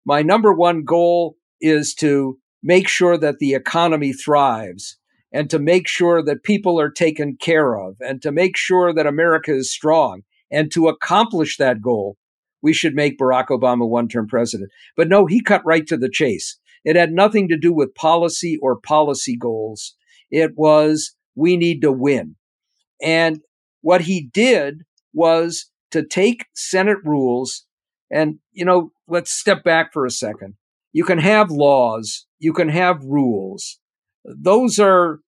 my 0.04 0.22
number 0.22 0.52
one 0.52 0.84
goal 0.84 1.34
is 1.60 1.92
to 1.94 2.38
make 2.66 2.88
sure 2.88 3.16
that 3.16 3.38
the 3.38 3.54
economy 3.54 4.12
thrives 4.12 4.98
and 5.32 5.48
to 5.50 5.58
make 5.60 5.86
sure 5.86 6.20
that 6.20 6.42
people 6.42 6.80
are 6.80 6.90
taken 6.90 7.36
care 7.40 7.78
of 7.78 7.94
and 8.00 8.20
to 8.22 8.32
make 8.32 8.56
sure 8.56 8.92
that 8.92 9.06
America 9.06 9.54
is 9.54 9.72
strong. 9.72 10.22
And 10.50 10.70
to 10.72 10.88
accomplish 10.88 11.56
that 11.56 11.80
goal, 11.80 12.16
we 12.62 12.72
should 12.72 12.94
make 12.94 13.18
Barack 13.18 13.48
Obama 13.48 13.88
one 13.88 14.08
term 14.08 14.26
president. 14.26 14.70
But 14.96 15.08
no, 15.08 15.26
he 15.26 15.40
cut 15.40 15.62
right 15.64 15.86
to 15.86 15.96
the 15.96 16.10
chase. 16.10 16.58
It 16.84 16.96
had 16.96 17.12
nothing 17.12 17.48
to 17.48 17.56
do 17.56 17.72
with 17.72 17.94
policy 17.94 18.58
or 18.60 18.80
policy 18.80 19.36
goals. 19.36 19.94
It 20.30 20.52
was, 20.56 21.14
we 21.36 21.56
need 21.56 21.82
to 21.82 21.92
win. 21.92 22.34
And 23.00 23.40
what 23.80 24.02
he 24.02 24.28
did 24.32 24.82
was 25.12 25.70
to 25.92 26.04
take 26.04 26.46
Senate 26.54 26.98
rules 27.04 27.64
and, 28.10 28.38
you 28.52 28.64
know, 28.64 28.90
let's 29.06 29.32
step 29.32 29.62
back 29.62 29.92
for 29.92 30.04
a 30.04 30.10
second. 30.10 30.54
You 30.96 31.04
can 31.04 31.18
have 31.18 31.50
laws, 31.50 32.26
you 32.38 32.54
can 32.54 32.70
have 32.70 33.04
rules. 33.04 33.78
Those 34.24 34.78
are 34.78 35.20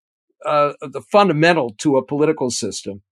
uh, 0.42 0.72
the 0.80 1.02
fundamental 1.12 1.74
to 1.80 1.98
a 1.98 2.06
political 2.06 2.48
system. 2.48 3.02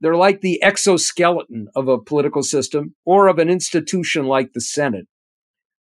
They're 0.00 0.14
like 0.14 0.40
the 0.40 0.62
exoskeleton 0.62 1.66
of 1.74 1.88
a 1.88 1.98
political 1.98 2.44
system 2.44 2.94
or 3.04 3.26
of 3.26 3.40
an 3.40 3.48
institution 3.50 4.26
like 4.26 4.52
the 4.52 4.60
Senate. 4.60 5.08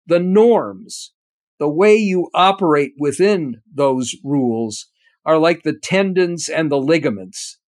The 0.07 0.17
norms, 0.17 1.13
the 1.59 1.69
way 1.69 1.95
you 1.97 2.31
operate 2.33 2.93
within 2.97 3.61
those 3.71 4.15
rules, 4.23 4.87
are 5.23 5.37
like 5.37 5.61
the 5.61 5.77
tendons 5.79 6.49
and 6.49 6.71
the 6.71 6.79
ligaments. 6.79 7.59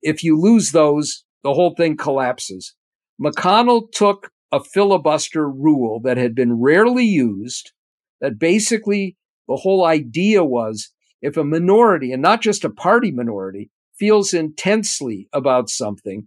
If 0.00 0.24
you 0.24 0.40
lose 0.40 0.70
those, 0.70 1.24
the 1.42 1.52
whole 1.52 1.74
thing 1.74 1.98
collapses. 1.98 2.74
McConnell 3.22 3.92
took 3.92 4.30
a 4.50 4.64
filibuster 4.64 5.46
rule 5.50 6.00
that 6.04 6.16
had 6.16 6.34
been 6.34 6.62
rarely 6.62 7.04
used, 7.04 7.72
that 8.20 8.38
basically 8.38 9.16
the 9.48 9.56
whole 9.56 9.84
idea 9.84 10.44
was 10.44 10.92
if 11.22 11.36
a 11.36 11.44
minority, 11.44 12.12
and 12.12 12.22
not 12.22 12.40
just 12.40 12.64
a 12.64 12.70
party 12.70 13.10
minority, 13.10 13.70
feels 13.98 14.32
intensely 14.32 15.28
about 15.32 15.68
something, 15.68 16.26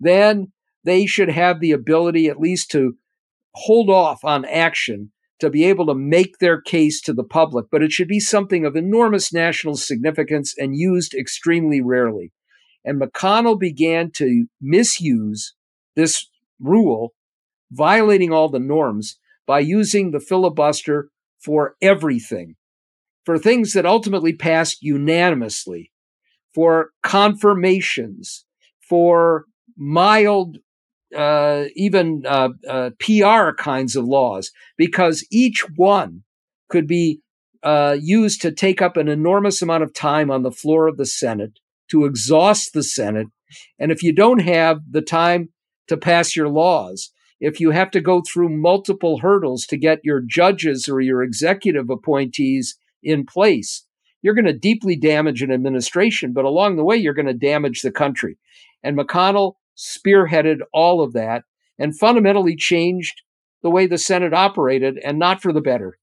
then 0.00 0.52
they 0.84 1.06
should 1.06 1.28
have 1.28 1.60
the 1.60 1.72
ability 1.72 2.26
at 2.28 2.40
least 2.40 2.70
to 2.70 2.96
hold 3.54 3.88
off 3.88 4.24
on 4.24 4.44
action 4.44 5.12
to 5.38 5.50
be 5.50 5.64
able 5.64 5.86
to 5.86 5.94
make 5.94 6.38
their 6.38 6.60
case 6.60 7.00
to 7.02 7.12
the 7.12 7.24
public, 7.24 7.66
but 7.70 7.82
it 7.82 7.92
should 7.92 8.08
be 8.08 8.20
something 8.20 8.64
of 8.64 8.74
enormous 8.74 9.32
national 9.32 9.76
significance 9.76 10.54
and 10.56 10.76
used 10.76 11.14
extremely 11.14 11.80
rarely. 11.80 12.32
And 12.84 13.00
McConnell 13.00 13.58
began 13.58 14.10
to 14.12 14.46
misuse 14.60 15.54
this 15.94 16.28
rule, 16.58 17.14
violating 17.70 18.32
all 18.32 18.48
the 18.48 18.58
norms 18.58 19.18
by 19.46 19.60
using 19.60 20.10
the 20.10 20.20
filibuster 20.20 21.10
for 21.46 21.76
everything, 21.80 22.56
for 23.24 23.38
things 23.38 23.72
that 23.72 23.86
ultimately 23.86 24.32
passed 24.32 24.82
unanimously, 24.82 25.92
for 26.52 26.90
confirmations, 27.04 28.44
for 28.80 29.44
mild, 29.76 30.58
uh, 31.16 31.66
even 31.76 32.24
uh, 32.26 32.48
uh, 32.68 32.90
PR 32.98 33.52
kinds 33.56 33.94
of 33.94 34.04
laws, 34.04 34.50
because 34.76 35.24
each 35.30 35.64
one 35.76 36.24
could 36.68 36.88
be 36.88 37.20
uh, 37.62 37.96
used 38.00 38.42
to 38.42 38.50
take 38.50 38.82
up 38.82 38.96
an 38.96 39.06
enormous 39.06 39.62
amount 39.62 39.84
of 39.84 39.94
time 39.94 40.32
on 40.32 40.42
the 40.42 40.50
floor 40.50 40.88
of 40.88 40.96
the 40.96 41.06
Senate, 41.06 41.60
to 41.88 42.04
exhaust 42.04 42.72
the 42.72 42.82
Senate. 42.82 43.28
And 43.78 43.92
if 43.92 44.02
you 44.02 44.12
don't 44.12 44.40
have 44.40 44.80
the 44.90 45.00
time 45.00 45.50
to 45.86 45.96
pass 45.96 46.34
your 46.34 46.48
laws, 46.48 47.12
if 47.40 47.60
you 47.60 47.70
have 47.70 47.90
to 47.90 48.00
go 48.00 48.22
through 48.22 48.48
multiple 48.48 49.18
hurdles 49.18 49.66
to 49.66 49.76
get 49.76 50.04
your 50.04 50.20
judges 50.20 50.88
or 50.88 51.00
your 51.00 51.22
executive 51.22 51.90
appointees 51.90 52.78
in 53.02 53.26
place, 53.26 53.84
you're 54.22 54.34
going 54.34 54.46
to 54.46 54.52
deeply 54.52 54.96
damage 54.96 55.42
an 55.42 55.52
administration, 55.52 56.32
but 56.32 56.44
along 56.44 56.76
the 56.76 56.84
way, 56.84 56.96
you're 56.96 57.14
going 57.14 57.26
to 57.26 57.34
damage 57.34 57.82
the 57.82 57.92
country. 57.92 58.38
And 58.82 58.96
McConnell 58.96 59.54
spearheaded 59.76 60.58
all 60.72 61.02
of 61.02 61.12
that. 61.12 61.44
and 61.78 61.98
fundamentally 61.98 62.56
changed 62.56 63.22
the 63.62 63.70
way 63.70 63.86
the 63.86 63.98
Senate 63.98 64.32
operated 64.32 64.98
and 64.98 65.18
not 65.18 65.42
for 65.42 65.52
the 65.52 65.60
better. 65.60 65.98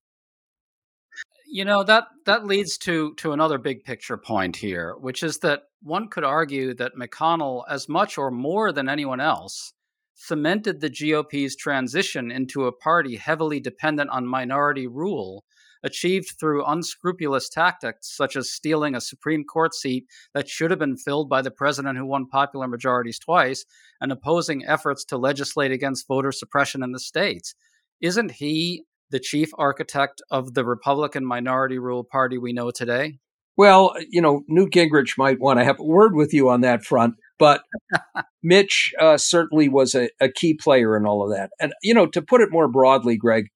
You 1.46 1.64
know 1.64 1.84
that 1.84 2.04
that 2.26 2.46
leads 2.46 2.76
to 2.78 3.14
to 3.14 3.32
another 3.32 3.58
big 3.58 3.84
picture 3.84 4.16
point 4.16 4.56
here, 4.56 4.94
which 4.98 5.22
is 5.22 5.38
that 5.38 5.62
one 5.82 6.08
could 6.08 6.24
argue 6.24 6.74
that 6.74 6.96
McConnell, 6.96 7.62
as 7.68 7.88
much 7.88 8.18
or 8.18 8.30
more 8.30 8.72
than 8.72 8.88
anyone 8.88 9.20
else, 9.20 9.72
cemented 10.14 10.80
the 10.80 10.90
GOP's 10.90 11.56
transition 11.56 12.30
into 12.30 12.66
a 12.66 12.72
party 12.72 13.16
heavily 13.16 13.60
dependent 13.60 14.10
on 14.10 14.26
minority 14.26 14.86
rule, 14.86 15.44
achieved 15.82 16.32
through 16.40 16.64
unscrupulous 16.64 17.48
tactics 17.48 18.16
such 18.16 18.36
as 18.36 18.50
stealing 18.50 18.94
a 18.94 19.00
Supreme 19.00 19.44
Court 19.44 19.74
seat 19.74 20.06
that 20.32 20.48
should 20.48 20.70
have 20.70 20.78
been 20.78 20.96
filled 20.96 21.28
by 21.28 21.42
the 21.42 21.50
president 21.50 21.98
who 21.98 22.06
won 22.06 22.26
popular 22.26 22.66
majorities 22.66 23.18
twice, 23.18 23.64
and 24.00 24.10
opposing 24.10 24.64
efforts 24.66 25.04
to 25.06 25.18
legislate 25.18 25.72
against 25.72 26.08
voter 26.08 26.32
suppression 26.32 26.82
in 26.82 26.92
the 26.92 27.00
states. 27.00 27.54
Isn't 28.00 28.32
he 28.32 28.84
the 29.10 29.20
chief 29.20 29.50
architect 29.58 30.22
of 30.30 30.54
the 30.54 30.64
Republican 30.64 31.24
minority 31.24 31.78
rule 31.78 32.04
party 32.04 32.38
we 32.38 32.52
know 32.52 32.70
today? 32.70 33.18
Well, 33.56 33.94
you 34.10 34.20
know, 34.20 34.42
Newt 34.48 34.72
Gingrich 34.72 35.16
might 35.16 35.38
want 35.38 35.60
to 35.60 35.64
have 35.64 35.78
a 35.78 35.84
word 35.84 36.14
with 36.14 36.34
you 36.34 36.48
on 36.48 36.62
that 36.62 36.84
front, 36.84 37.14
but 37.38 37.62
Mitch 38.44 38.92
uh, 39.00 39.16
certainly 39.16 39.68
was 39.68 39.94
a, 39.94 40.10
a 40.20 40.28
key 40.28 40.54
player 40.54 40.96
in 40.96 41.06
all 41.06 41.24
of 41.24 41.36
that. 41.36 41.50
And, 41.58 41.72
you 41.82 41.94
know, 41.94 42.06
to 42.06 42.22
put 42.22 42.42
it 42.42 42.52
more 42.52 42.68
broadly, 42.68 43.16
Greg, 43.16 43.46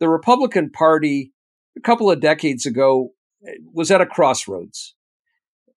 the 0.00 0.08
Republican 0.08 0.70
Party 0.70 1.32
a 1.76 1.80
couple 1.80 2.10
of 2.10 2.20
decades 2.20 2.66
ago 2.66 3.10
was 3.72 3.90
at 3.90 4.00
a 4.00 4.06
crossroads. 4.06 4.94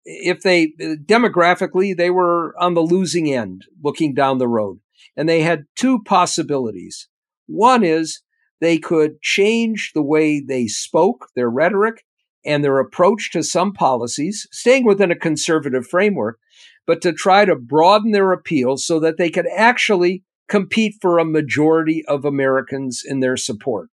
If 0.06 0.42
they 0.42 0.74
demographically, 0.80 1.96
they 1.96 2.10
were 2.10 2.56
on 2.60 2.74
the 2.74 2.82
losing 2.82 3.32
end 3.32 3.66
looking 3.84 4.14
down 4.14 4.38
the 4.40 4.48
road. 4.48 4.80
And 5.16 5.30
they 5.30 5.42
had 5.42 5.66
two 5.76 6.02
possibilities. 6.04 7.08
One 7.46 7.84
is 7.84 8.22
they 8.60 8.78
could 8.78 9.22
change 9.22 9.92
the 9.94 10.02
way 10.02 10.40
they 10.40 10.68
spoke, 10.68 11.28
their 11.36 11.50
rhetoric, 11.50 12.04
and 12.46 12.64
their 12.64 12.80
approach 12.80 13.32
to 13.34 13.44
some 13.44 13.74
policies, 13.74 14.48
staying 14.52 14.86
within 14.86 15.12
a 15.12 15.16
conservative 15.16 15.86
framework, 15.86 16.40
but 16.88 17.02
to 17.02 17.14
try 17.14 17.46
to 17.46 17.56
broaden 17.56 18.12
their 18.12 18.32
appeal 18.32 18.78
so 18.78 19.00
that 19.02 19.18
they 19.18 19.30
could 19.30 19.46
actually 19.56 20.24
compete 20.48 20.96
for 21.02 21.20
a 21.20 21.26
majority 21.26 22.04
of 22.08 22.26
Americans 22.26 23.04
in 23.06 23.20
their 23.20 23.38
support. 23.38 23.90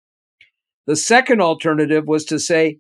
The 0.86 0.96
second 0.96 1.42
alternative 1.42 2.08
was 2.08 2.24
to 2.26 2.40
say, 2.40 2.78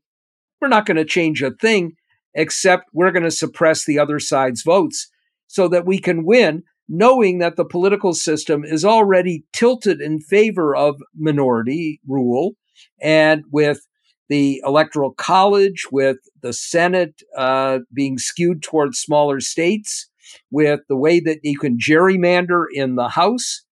we're 0.61 0.67
not 0.67 0.85
going 0.85 0.97
to 0.97 1.05
change 1.05 1.41
a 1.41 1.51
thing, 1.51 1.93
except 2.33 2.85
we're 2.93 3.11
going 3.11 3.23
to 3.23 3.31
suppress 3.31 3.85
the 3.85 3.99
other 3.99 4.19
side's 4.19 4.61
votes 4.61 5.09
so 5.47 5.67
that 5.67 5.85
we 5.85 5.99
can 5.99 6.25
win, 6.25 6.63
knowing 6.87 7.39
that 7.39 7.55
the 7.55 7.65
political 7.65 8.13
system 8.13 8.63
is 8.63 8.85
already 8.85 9.45
tilted 9.51 10.01
in 10.01 10.19
favor 10.19 10.75
of 10.75 11.01
minority 11.15 11.99
rule. 12.07 12.55
And 13.01 13.43
with 13.51 13.87
the 14.29 14.61
Electoral 14.65 15.13
College, 15.13 15.85
with 15.91 16.17
the 16.41 16.53
Senate 16.53 17.21
uh, 17.37 17.79
being 17.93 18.17
skewed 18.17 18.61
towards 18.61 18.99
smaller 18.99 19.39
states, 19.39 20.09
with 20.49 20.81
the 20.87 20.97
way 20.97 21.19
that 21.19 21.39
you 21.43 21.57
can 21.57 21.77
gerrymander 21.77 22.65
in 22.73 22.95
the 22.95 23.09
House, 23.09 23.63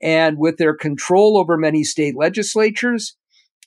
and 0.00 0.38
with 0.38 0.58
their 0.58 0.74
control 0.74 1.36
over 1.36 1.56
many 1.56 1.82
state 1.82 2.14
legislatures, 2.16 3.16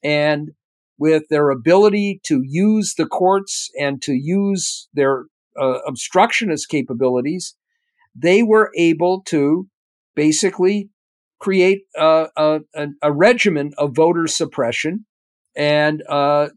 and 0.04 0.52
with 0.98 1.24
their 1.30 1.50
ability 1.50 2.20
to 2.26 2.42
use 2.44 2.96
the 2.98 3.06
courts 3.06 3.70
and 3.80 4.02
to 4.02 4.14
use 4.14 4.88
their 4.94 5.26
uh, 5.60 5.80
obstructionist 5.88 6.70
capabilities, 6.70 7.56
they 8.16 8.44
were 8.44 8.72
able 8.76 9.22
to 9.24 9.68
basically 10.16 10.90
create 11.40 11.84
a, 11.96 12.28
a, 12.36 12.60
a 13.02 13.12
regimen 13.12 13.72
of 13.78 13.96
voter 13.96 14.28
suppression 14.28 15.06
and 15.60 16.02
uh, 16.08 16.48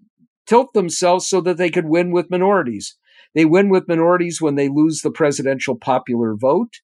tilt 0.47 0.73
themselves 0.75 1.29
so 1.29 1.41
that 1.41 1.57
they 1.57 1.71
could 1.71 1.87
win 1.87 2.13
with 2.13 2.31
minorities. 2.31 2.97
They 3.35 3.45
win 3.45 3.69
with 3.69 3.89
minorities 3.89 4.41
when 4.41 4.55
they 4.55 4.69
lose 4.69 5.01
the 5.01 5.11
presidential 5.11 5.77
popular 5.77 6.37
vote. 6.37 6.75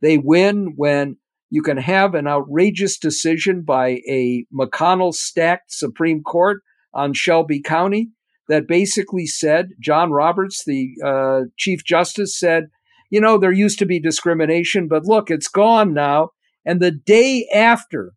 They 0.00 0.16
win 0.16 0.72
when 0.76 1.18
you 1.50 1.62
can 1.62 1.76
have 1.76 2.14
an 2.14 2.26
outrageous 2.26 2.96
decision 2.96 3.62
by 3.62 4.00
a 4.08 4.46
McConnell 4.52 5.12
stacked 5.12 5.72
Supreme 5.72 6.22
Court 6.22 6.62
on 6.94 7.12
Shelby 7.12 7.60
County 7.60 8.08
that 8.48 8.66
basically 8.66 9.26
said, 9.26 9.70
John 9.80 10.12
Roberts, 10.12 10.64
the 10.64 10.94
uh, 11.04 11.40
Chief 11.58 11.84
Justice, 11.84 12.38
said, 12.38 12.70
you 13.10 13.20
know, 13.20 13.36
there 13.36 13.52
used 13.52 13.78
to 13.80 13.86
be 13.86 14.00
discrimination, 14.00 14.88
but 14.88 15.04
look, 15.04 15.30
it's 15.30 15.48
gone 15.48 15.92
now. 15.92 16.30
And 16.64 16.80
the 16.80 16.92
day 16.92 17.46
after 17.52 18.12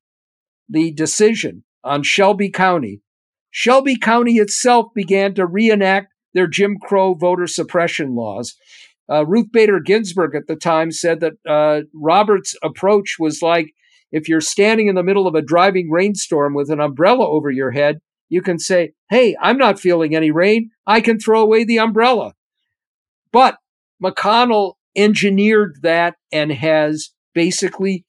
the 0.69 0.93
decision 0.93 1.63
on 1.84 2.03
Shelby 2.03 2.49
County, 2.49 3.01
Shelby 3.53 3.95
County 3.95 4.37
itself 4.37 4.87
began 4.95 5.35
to 5.35 5.45
reenact 5.45 6.11
their 6.33 6.47
Jim 6.47 6.77
Crow 6.81 7.13
voter 7.13 7.45
suppression 7.45 8.15
laws. 8.15 8.55
Uh, 9.07 9.25
Ruth 9.27 9.51
Bader 9.53 9.79
Ginsburg 9.79 10.33
at 10.33 10.47
the 10.47 10.55
time 10.55 10.91
said 10.91 11.19
that 11.19 11.33
uh, 11.47 11.81
Roberts' 11.93 12.55
approach 12.63 13.17
was 13.19 13.43
like 13.43 13.73
if 14.11 14.27
you're 14.27 14.41
standing 14.41 14.87
in 14.87 14.95
the 14.95 15.03
middle 15.03 15.27
of 15.27 15.35
a 15.35 15.41
driving 15.41 15.91
rainstorm 15.91 16.55
with 16.55 16.71
an 16.71 16.79
umbrella 16.79 17.27
over 17.29 17.51
your 17.51 17.69
head, 17.69 17.99
you 18.27 18.41
can 18.41 18.57
say, 18.57 18.93
Hey, 19.11 19.35
I'm 19.39 19.59
not 19.59 19.79
feeling 19.79 20.15
any 20.15 20.31
rain. 20.31 20.71
I 20.87 20.99
can 20.99 21.19
throw 21.19 21.41
away 21.41 21.63
the 21.63 21.77
umbrella. 21.77 22.33
But 23.31 23.57
McConnell 24.03 24.73
engineered 24.95 25.77
that 25.83 26.15
and 26.31 26.51
has 26.51 27.11
basically 27.35 28.03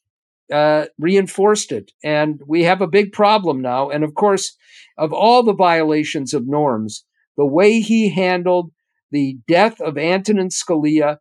uh, 0.51 0.87
reinforced 0.99 1.71
it. 1.71 1.93
And 2.03 2.41
we 2.47 2.63
have 2.63 2.81
a 2.81 2.87
big 2.87 3.13
problem 3.13 3.61
now. 3.61 3.91
And 3.91 4.05
of 4.05 4.15
course, 4.15 4.57
of 4.97 5.13
all 5.13 5.43
the 5.43 5.55
violations 5.55 6.35
of 6.35 6.47
norms, 6.47 7.05
the 7.37 7.47
way 7.47 7.81
he 7.81 8.11
handled 8.11 8.71
the 9.11 9.39
death 9.47 9.81
of 9.81 9.99
Antonin 9.99 10.49
Scalia 10.49 11.19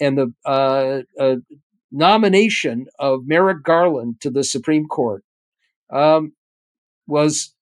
and 0.00 0.18
the 0.18 0.32
uh, 0.44 1.02
uh, 1.20 1.36
nomination 1.90 2.86
of 2.98 3.20
Merrick 3.26 3.62
Garland 3.62 4.20
to 4.20 4.30
the 4.30 4.44
Supreme 4.44 4.86
Court 4.86 5.24
um, 5.92 6.32
was 7.06 7.54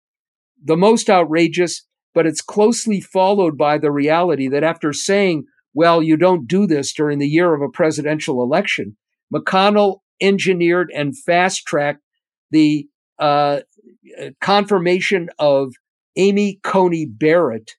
the 0.62 0.76
most 0.76 1.10
outrageous, 1.10 1.86
but 2.14 2.26
it's 2.26 2.40
closely 2.40 3.00
followed 3.00 3.58
by 3.58 3.78
the 3.78 3.90
reality 3.90 4.48
that 4.48 4.64
after 4.64 4.92
saying, 4.92 5.44
well, 5.74 6.02
you 6.02 6.16
don't 6.16 6.48
do 6.48 6.66
this 6.66 6.92
during 6.92 7.18
the 7.18 7.28
year 7.28 7.54
of 7.54 7.60
a 7.60 7.68
presidential 7.68 8.42
election, 8.42 8.96
McConnell 9.32 9.98
engineered 10.20 10.90
and 10.94 11.18
fast 11.18 11.66
tracked 11.66 12.00
the 12.50 12.88
uh, 13.18 13.60
confirmation 14.40 15.30
of 15.38 15.74
Amy 16.16 16.60
Coney 16.62 17.06
Barrett 17.06 17.72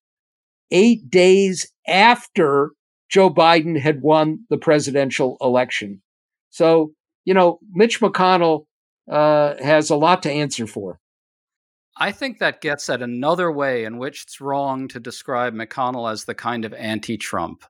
eight 0.71 1.09
days 1.09 1.71
after 1.87 2.71
Joe 3.09 3.29
Biden 3.29 3.79
had 3.79 4.01
won 4.01 4.45
the 4.49 4.57
presidential 4.57 5.37
election. 5.41 6.01
So, 6.49 6.93
you 7.23 7.33
know, 7.33 7.59
Mitch 7.71 7.99
McConnell 8.01 8.65
uh, 9.09 9.55
has 9.61 9.89
a 9.89 9.95
lot 9.95 10.23
to 10.23 10.31
answer 10.31 10.67
for. 10.67 10.99
I 11.97 12.11
think 12.11 12.39
that 12.39 12.61
gets 12.61 12.89
at 12.89 13.01
another 13.01 13.51
way 13.51 13.85
in 13.85 13.97
which 13.97 14.23
it's 14.23 14.41
wrong 14.41 14.87
to 14.89 14.99
describe 14.99 15.53
McConnell 15.53 16.11
as 16.11 16.25
the 16.25 16.35
kind 16.35 16.65
of 16.65 16.73
anti 16.73 17.17
Trump 17.17 17.63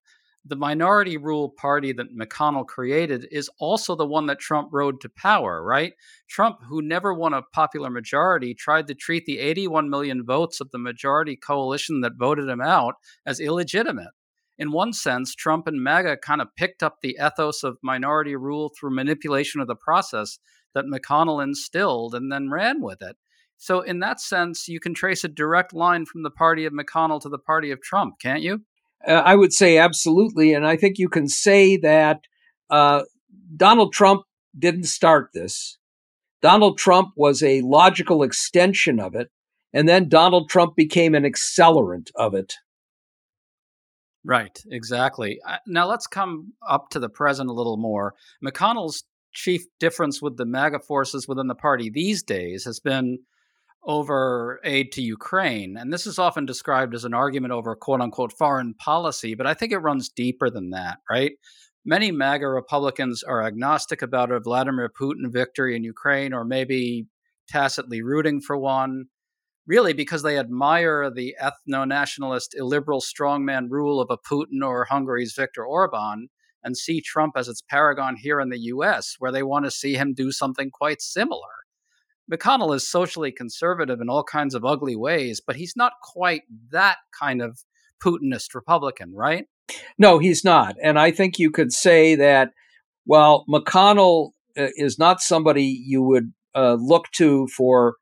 the 0.48 0.56
minority 0.56 1.18
rule 1.18 1.50
party 1.50 1.92
that 1.92 2.16
McConnell 2.16 2.68
created 2.68 3.28
is 3.32 3.50
also 3.60 3.96
the 3.96 4.06
one 4.06 4.28
that 4.28 4.40
Trump 4.40 4.70
rode 4.72 5.02
to 5.02 5.10
power, 5.10 5.64
right? 5.64 5.94
Trump, 6.30 6.58
who 6.70 6.82
never 6.84 7.14
won 7.14 7.34
a 7.34 7.42
popular 7.42 7.90
majority, 7.90 8.54
tried 8.54 8.88
to 8.88 8.94
treat 8.94 9.26
the 9.26 9.40
81 9.40 9.90
million 9.90 10.24
votes 10.24 10.62
of 10.62 10.70
the 10.70 10.78
majority 10.78 11.36
coalition 11.36 12.02
that 12.02 12.18
voted 12.18 12.48
him 12.48 12.62
out 12.62 12.96
as 13.26 13.40
illegitimate. 13.40 14.12
In 14.58 14.72
one 14.72 14.94
sense, 14.94 15.34
Trump 15.34 15.68
and 15.68 15.84
MAGA 15.84 16.18
kind 16.18 16.42
of 16.42 16.56
picked 16.56 16.84
up 16.84 16.98
the 17.02 17.18
ethos 17.24 17.64
of 17.64 17.78
minority 17.82 18.36
rule 18.36 18.72
through 18.80 18.96
manipulation 18.96 19.62
of 19.62 19.68
the 19.68 19.76
process 19.76 20.38
that 20.76 20.86
McConnell 20.86 21.44
instilled 21.44 22.14
and 22.14 22.32
then 22.32 22.52
ran 22.52 22.82
with 22.82 23.02
it. 23.02 23.18
So, 23.58 23.82
in 23.82 24.00
that 24.00 24.20
sense, 24.20 24.68
you 24.68 24.80
can 24.80 24.94
trace 24.94 25.24
a 25.24 25.30
direct 25.30 25.74
line 25.74 26.06
from 26.06 26.24
the 26.24 26.30
party 26.30 26.66
of 26.66 26.74
McConnell 26.74 27.22
to 27.22 27.30
the 27.30 27.40
party 27.40 27.72
of 27.72 27.82
Trump, 27.82 28.20
can't 28.20 28.42
you? 28.42 28.62
Uh, 29.08 29.14
I 29.14 29.36
would 29.36 29.54
say 29.54 29.78
absolutely. 29.78 30.54
And 30.54 30.66
I 30.66 30.76
think 30.76 30.98
you 30.98 31.10
can 31.10 31.28
say 31.28 31.78
that 31.78 32.22
uh, 32.70 33.04
Donald 33.56 33.94
Trump 33.94 34.24
didn't 34.58 34.86
start 34.86 35.30
this. 35.34 35.78
Donald 36.42 36.78
Trump 36.78 37.10
was 37.16 37.42
a 37.42 37.62
logical 37.62 38.24
extension 38.24 39.00
of 39.00 39.16
it. 39.16 39.30
And 39.74 39.90
then 39.90 40.08
Donald 40.08 40.50
Trump 40.50 40.76
became 40.76 41.16
an 41.16 41.24
accelerant 41.24 42.10
of 42.16 42.34
it. 42.34 42.54
Right, 44.24 44.58
exactly. 44.72 45.40
Uh, 45.48 45.58
now 45.68 45.88
let's 45.88 46.08
come 46.08 46.54
up 46.68 46.90
to 46.92 47.00
the 47.00 47.10
present 47.10 47.50
a 47.50 47.54
little 47.54 47.78
more. 47.78 48.16
McConnell's 48.44 49.04
chief 49.34 49.64
difference 49.80 50.22
with 50.22 50.38
the 50.38 50.46
MAGA 50.46 50.80
forces 50.80 51.28
within 51.28 51.48
the 51.48 51.56
party 51.56 51.90
these 51.90 52.24
days 52.24 52.66
has 52.66 52.80
been 52.80 53.20
over 53.86 54.60
aid 54.64 54.92
to 54.94 55.02
Ukraine. 55.02 55.78
And 55.78 55.94
this 55.94 56.08
is 56.08 56.20
often 56.20 56.46
described 56.46 56.96
as 56.96 57.06
an 57.06 57.14
argument 57.14 57.54
over 57.54 57.76
quote 57.76 58.02
unquote 58.02 58.34
foreign 58.34 58.74
policy, 58.74 59.36
but 59.36 59.48
I 59.48 59.54
think 59.54 59.72
it 59.72 59.78
runs 59.78 60.10
deeper 60.10 60.50
than 60.50 60.72
that, 60.72 60.98
right? 61.10 61.34
Many 61.86 62.12
MAGA 62.12 62.48
Republicans 62.48 63.22
are 63.22 63.44
agnostic 63.44 64.02
about 64.02 64.32
a 64.32 64.40
Vladimir 64.40 64.90
Putin 64.90 65.32
victory 65.32 65.76
in 65.76 65.84
Ukraine 65.84 66.34
or 66.34 66.44
maybe 66.44 67.06
tacitly 67.48 68.02
rooting 68.02 68.42
for 68.42 68.58
one, 68.58 69.06
really 69.68 69.94
because 69.94 70.24
they 70.24 70.40
admire 70.40 71.12
the 71.12 71.36
ethno 71.40 71.88
nationalist 71.88 72.56
illiberal 72.58 73.02
strongman 73.02 73.68
rule 73.70 74.02
of 74.02 74.10
a 74.10 74.18
Putin 74.18 74.66
or 74.66 74.86
Hungary's 74.86 75.34
Viktor 75.34 75.64
Orban 75.64 76.30
and 76.64 76.76
see 76.76 77.02
Trump 77.02 77.34
as 77.38 77.48
its 77.48 77.62
paragon 77.62 78.16
here 78.16 78.40
in 78.40 78.50
the 78.50 78.60
US, 78.60 79.16
where 79.20 79.32
they 79.32 79.44
want 79.44 79.66
to 79.66 79.72
see 79.72 79.94
him 79.94 80.16
do 80.16 80.32
something 80.32 80.72
quite 80.72 81.04
similar. 81.04 81.65
McConnell 82.32 82.76
is 82.76 82.90
socially 82.90 83.32
conservative 83.32 84.02
in 84.02 84.10
all 84.10 84.24
kinds 84.24 84.56
of 84.56 84.66
ugly 84.66 84.96
ways, 84.96 85.42
but 85.46 85.56
he's 85.56 85.76
not 85.76 85.94
quite 86.02 86.42
that 86.72 86.98
kind 87.18 87.42
of 87.42 87.60
Putinist 88.04 88.54
Republican, 88.54 89.14
right? 89.14 89.46
No, 89.98 90.20
he's 90.20 90.44
not. 90.44 90.76
And 90.82 91.00
I 91.00 91.12
think 91.12 91.40
you 91.40 91.52
could 91.52 91.72
say 91.72 92.16
that 92.16 92.52
while 93.06 93.46
McConnell 93.50 94.32
uh, 94.58 94.68
is 94.76 95.00
not 95.00 95.22
somebody 95.22 95.64
you 95.64 96.02
would 96.02 96.34
uh, 96.56 96.78
look 96.80 97.06
to 97.14 97.48
for 97.48 97.96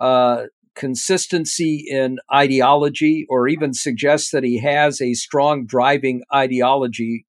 uh, 0.00 0.44
consistency 0.74 1.84
in 1.88 2.18
ideology 2.32 3.26
or 3.28 3.48
even 3.48 3.74
suggest 3.74 4.32
that 4.32 4.44
he 4.44 4.58
has 4.58 5.00
a 5.00 5.14
strong 5.14 5.66
driving 5.66 6.22
ideology 6.34 7.26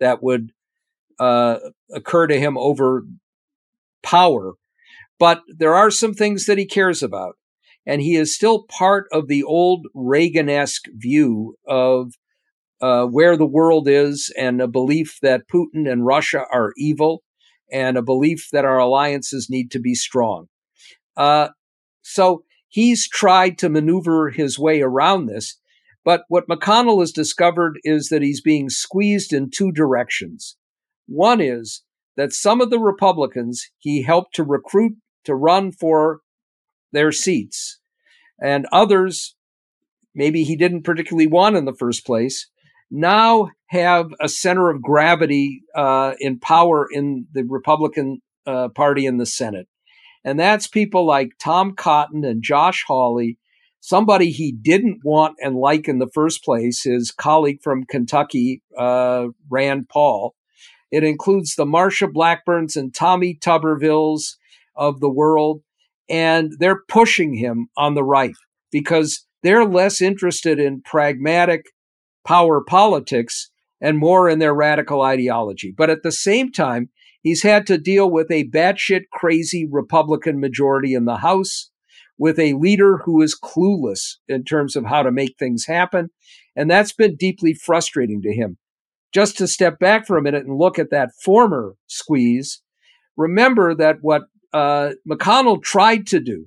that 0.00 0.22
would 0.22 0.52
uh, 1.18 1.58
occur 1.92 2.26
to 2.26 2.38
him 2.38 2.56
over 2.58 3.04
power. 4.02 4.54
But 5.18 5.42
there 5.48 5.74
are 5.74 5.90
some 5.90 6.14
things 6.14 6.46
that 6.46 6.58
he 6.58 6.66
cares 6.66 7.02
about. 7.02 7.36
And 7.86 8.00
he 8.00 8.16
is 8.16 8.34
still 8.34 8.64
part 8.64 9.06
of 9.12 9.28
the 9.28 9.42
old 9.42 9.86
Reagan 9.94 10.48
esque 10.48 10.86
view 10.94 11.56
of 11.66 12.12
uh, 12.80 13.04
where 13.04 13.36
the 13.36 13.46
world 13.46 13.88
is 13.88 14.32
and 14.38 14.60
a 14.60 14.68
belief 14.68 15.18
that 15.22 15.48
Putin 15.52 15.90
and 15.90 16.06
Russia 16.06 16.44
are 16.52 16.72
evil 16.76 17.22
and 17.70 17.96
a 17.96 18.02
belief 18.02 18.48
that 18.52 18.64
our 18.64 18.78
alliances 18.78 19.48
need 19.50 19.70
to 19.70 19.78
be 19.78 19.94
strong. 19.94 20.46
Uh, 21.16 21.48
so 22.02 22.44
he's 22.68 23.08
tried 23.08 23.58
to 23.58 23.68
maneuver 23.68 24.30
his 24.30 24.58
way 24.58 24.82
around 24.82 25.26
this. 25.26 25.58
But 26.04 26.24
what 26.28 26.48
McConnell 26.48 27.00
has 27.00 27.12
discovered 27.12 27.78
is 27.82 28.08
that 28.08 28.22
he's 28.22 28.42
being 28.42 28.68
squeezed 28.68 29.32
in 29.32 29.50
two 29.50 29.72
directions. 29.72 30.56
One 31.06 31.40
is 31.40 31.82
that 32.16 32.32
some 32.32 32.60
of 32.60 32.70
the 32.70 32.78
Republicans 32.78 33.70
he 33.78 34.02
helped 34.02 34.34
to 34.34 34.44
recruit 34.44 34.94
to 35.24 35.34
run 35.34 35.72
for 35.72 36.20
their 36.92 37.12
seats, 37.12 37.80
and 38.40 38.66
others 38.72 39.34
maybe 40.14 40.44
he 40.44 40.56
didn't 40.56 40.82
particularly 40.82 41.26
want 41.26 41.56
in 41.56 41.64
the 41.64 41.74
first 41.74 42.06
place, 42.06 42.48
now 42.90 43.50
have 43.66 44.12
a 44.20 44.28
center 44.28 44.70
of 44.70 44.82
gravity 44.82 45.62
uh, 45.74 46.12
in 46.18 46.38
power 46.38 46.86
in 46.90 47.26
the 47.32 47.42
Republican 47.42 48.22
uh, 48.46 48.68
Party 48.68 49.06
in 49.06 49.16
the 49.16 49.26
Senate. 49.26 49.66
And 50.24 50.38
that's 50.38 50.66
people 50.66 51.04
like 51.04 51.32
Tom 51.38 51.74
Cotton 51.74 52.24
and 52.24 52.42
Josh 52.42 52.84
Hawley, 52.86 53.38
somebody 53.80 54.30
he 54.30 54.52
didn't 54.52 55.00
want 55.04 55.36
and 55.40 55.56
like 55.56 55.88
in 55.88 55.98
the 55.98 56.10
first 56.14 56.44
place, 56.44 56.84
his 56.84 57.10
colleague 57.10 57.60
from 57.62 57.84
Kentucky, 57.84 58.62
uh, 58.78 59.26
Rand 59.50 59.88
Paul. 59.88 60.34
It 60.90 61.02
includes 61.02 61.56
the 61.56 61.66
Marsha 61.66 62.10
Blackburns 62.10 62.76
and 62.76 62.94
Tommy 62.94 63.34
Tubervilles 63.34 64.36
of 64.76 65.00
the 65.00 65.10
world. 65.10 65.62
And 66.08 66.52
they're 66.58 66.82
pushing 66.88 67.34
him 67.34 67.68
on 67.76 67.94
the 67.94 68.04
right 68.04 68.34
because 68.70 69.26
they're 69.42 69.64
less 69.64 70.00
interested 70.00 70.58
in 70.58 70.82
pragmatic 70.82 71.62
power 72.26 72.62
politics 72.62 73.50
and 73.80 73.98
more 73.98 74.28
in 74.28 74.38
their 74.38 74.54
radical 74.54 75.02
ideology. 75.02 75.72
But 75.76 75.90
at 75.90 76.02
the 76.02 76.12
same 76.12 76.50
time, 76.52 76.88
he's 77.22 77.42
had 77.42 77.66
to 77.66 77.78
deal 77.78 78.10
with 78.10 78.30
a 78.30 78.48
batshit 78.48 79.02
crazy 79.12 79.66
Republican 79.70 80.40
majority 80.40 80.94
in 80.94 81.04
the 81.04 81.18
House, 81.18 81.70
with 82.16 82.38
a 82.38 82.54
leader 82.54 82.98
who 83.04 83.20
is 83.20 83.38
clueless 83.38 84.16
in 84.28 84.44
terms 84.44 84.76
of 84.76 84.84
how 84.86 85.02
to 85.02 85.10
make 85.10 85.34
things 85.38 85.66
happen. 85.66 86.10
And 86.56 86.70
that's 86.70 86.92
been 86.92 87.16
deeply 87.16 87.54
frustrating 87.54 88.22
to 88.22 88.32
him. 88.32 88.58
Just 89.12 89.36
to 89.38 89.48
step 89.48 89.78
back 89.78 90.06
for 90.06 90.16
a 90.16 90.22
minute 90.22 90.46
and 90.46 90.58
look 90.58 90.78
at 90.78 90.90
that 90.90 91.10
former 91.22 91.74
squeeze, 91.86 92.62
remember 93.16 93.74
that 93.74 93.96
what 94.00 94.22
uh, 94.54 94.92
McConnell 95.06 95.62
tried 95.62 96.06
to 96.06 96.20
do, 96.20 96.46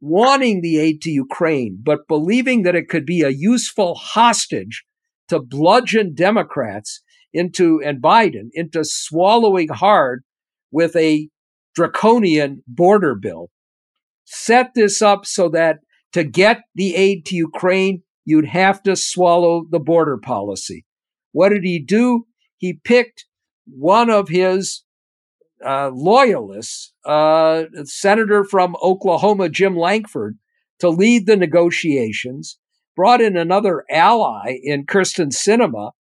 wanting 0.00 0.62
the 0.62 0.78
aid 0.78 1.02
to 1.02 1.10
Ukraine, 1.10 1.78
but 1.82 2.06
believing 2.08 2.62
that 2.62 2.76
it 2.76 2.88
could 2.88 3.04
be 3.04 3.22
a 3.22 3.30
useful 3.30 3.96
hostage 3.96 4.84
to 5.28 5.40
bludgeon 5.40 6.14
Democrats 6.14 7.02
into 7.34 7.82
and 7.84 8.00
Biden 8.00 8.48
into 8.52 8.84
swallowing 8.84 9.68
hard 9.68 10.22
with 10.70 10.94
a 10.96 11.28
draconian 11.74 12.62
border 12.66 13.14
bill. 13.14 13.50
Set 14.24 14.70
this 14.74 15.02
up 15.02 15.26
so 15.26 15.48
that 15.48 15.78
to 16.12 16.24
get 16.24 16.60
the 16.74 16.94
aid 16.94 17.26
to 17.26 17.34
Ukraine, 17.34 18.02
you'd 18.24 18.46
have 18.46 18.82
to 18.84 18.94
swallow 18.94 19.64
the 19.68 19.80
border 19.80 20.16
policy. 20.16 20.84
What 21.32 21.50
did 21.50 21.64
he 21.64 21.78
do? 21.78 22.26
He 22.56 22.80
picked 22.84 23.26
one 23.66 24.10
of 24.10 24.28
his 24.28 24.84
uh, 25.64 25.90
loyalists, 25.92 26.92
uh, 27.04 27.64
Senator 27.84 28.44
from 28.44 28.76
Oklahoma, 28.82 29.48
Jim 29.48 29.76
Lankford, 29.76 30.38
to 30.80 30.88
lead 30.88 31.26
the 31.26 31.36
negotiations 31.36 32.58
brought 32.98 33.20
in 33.20 33.36
another 33.36 33.84
ally 33.88 34.58
in 34.60 34.84
Kyrsten 34.84 35.30
Sinema, 35.30 35.92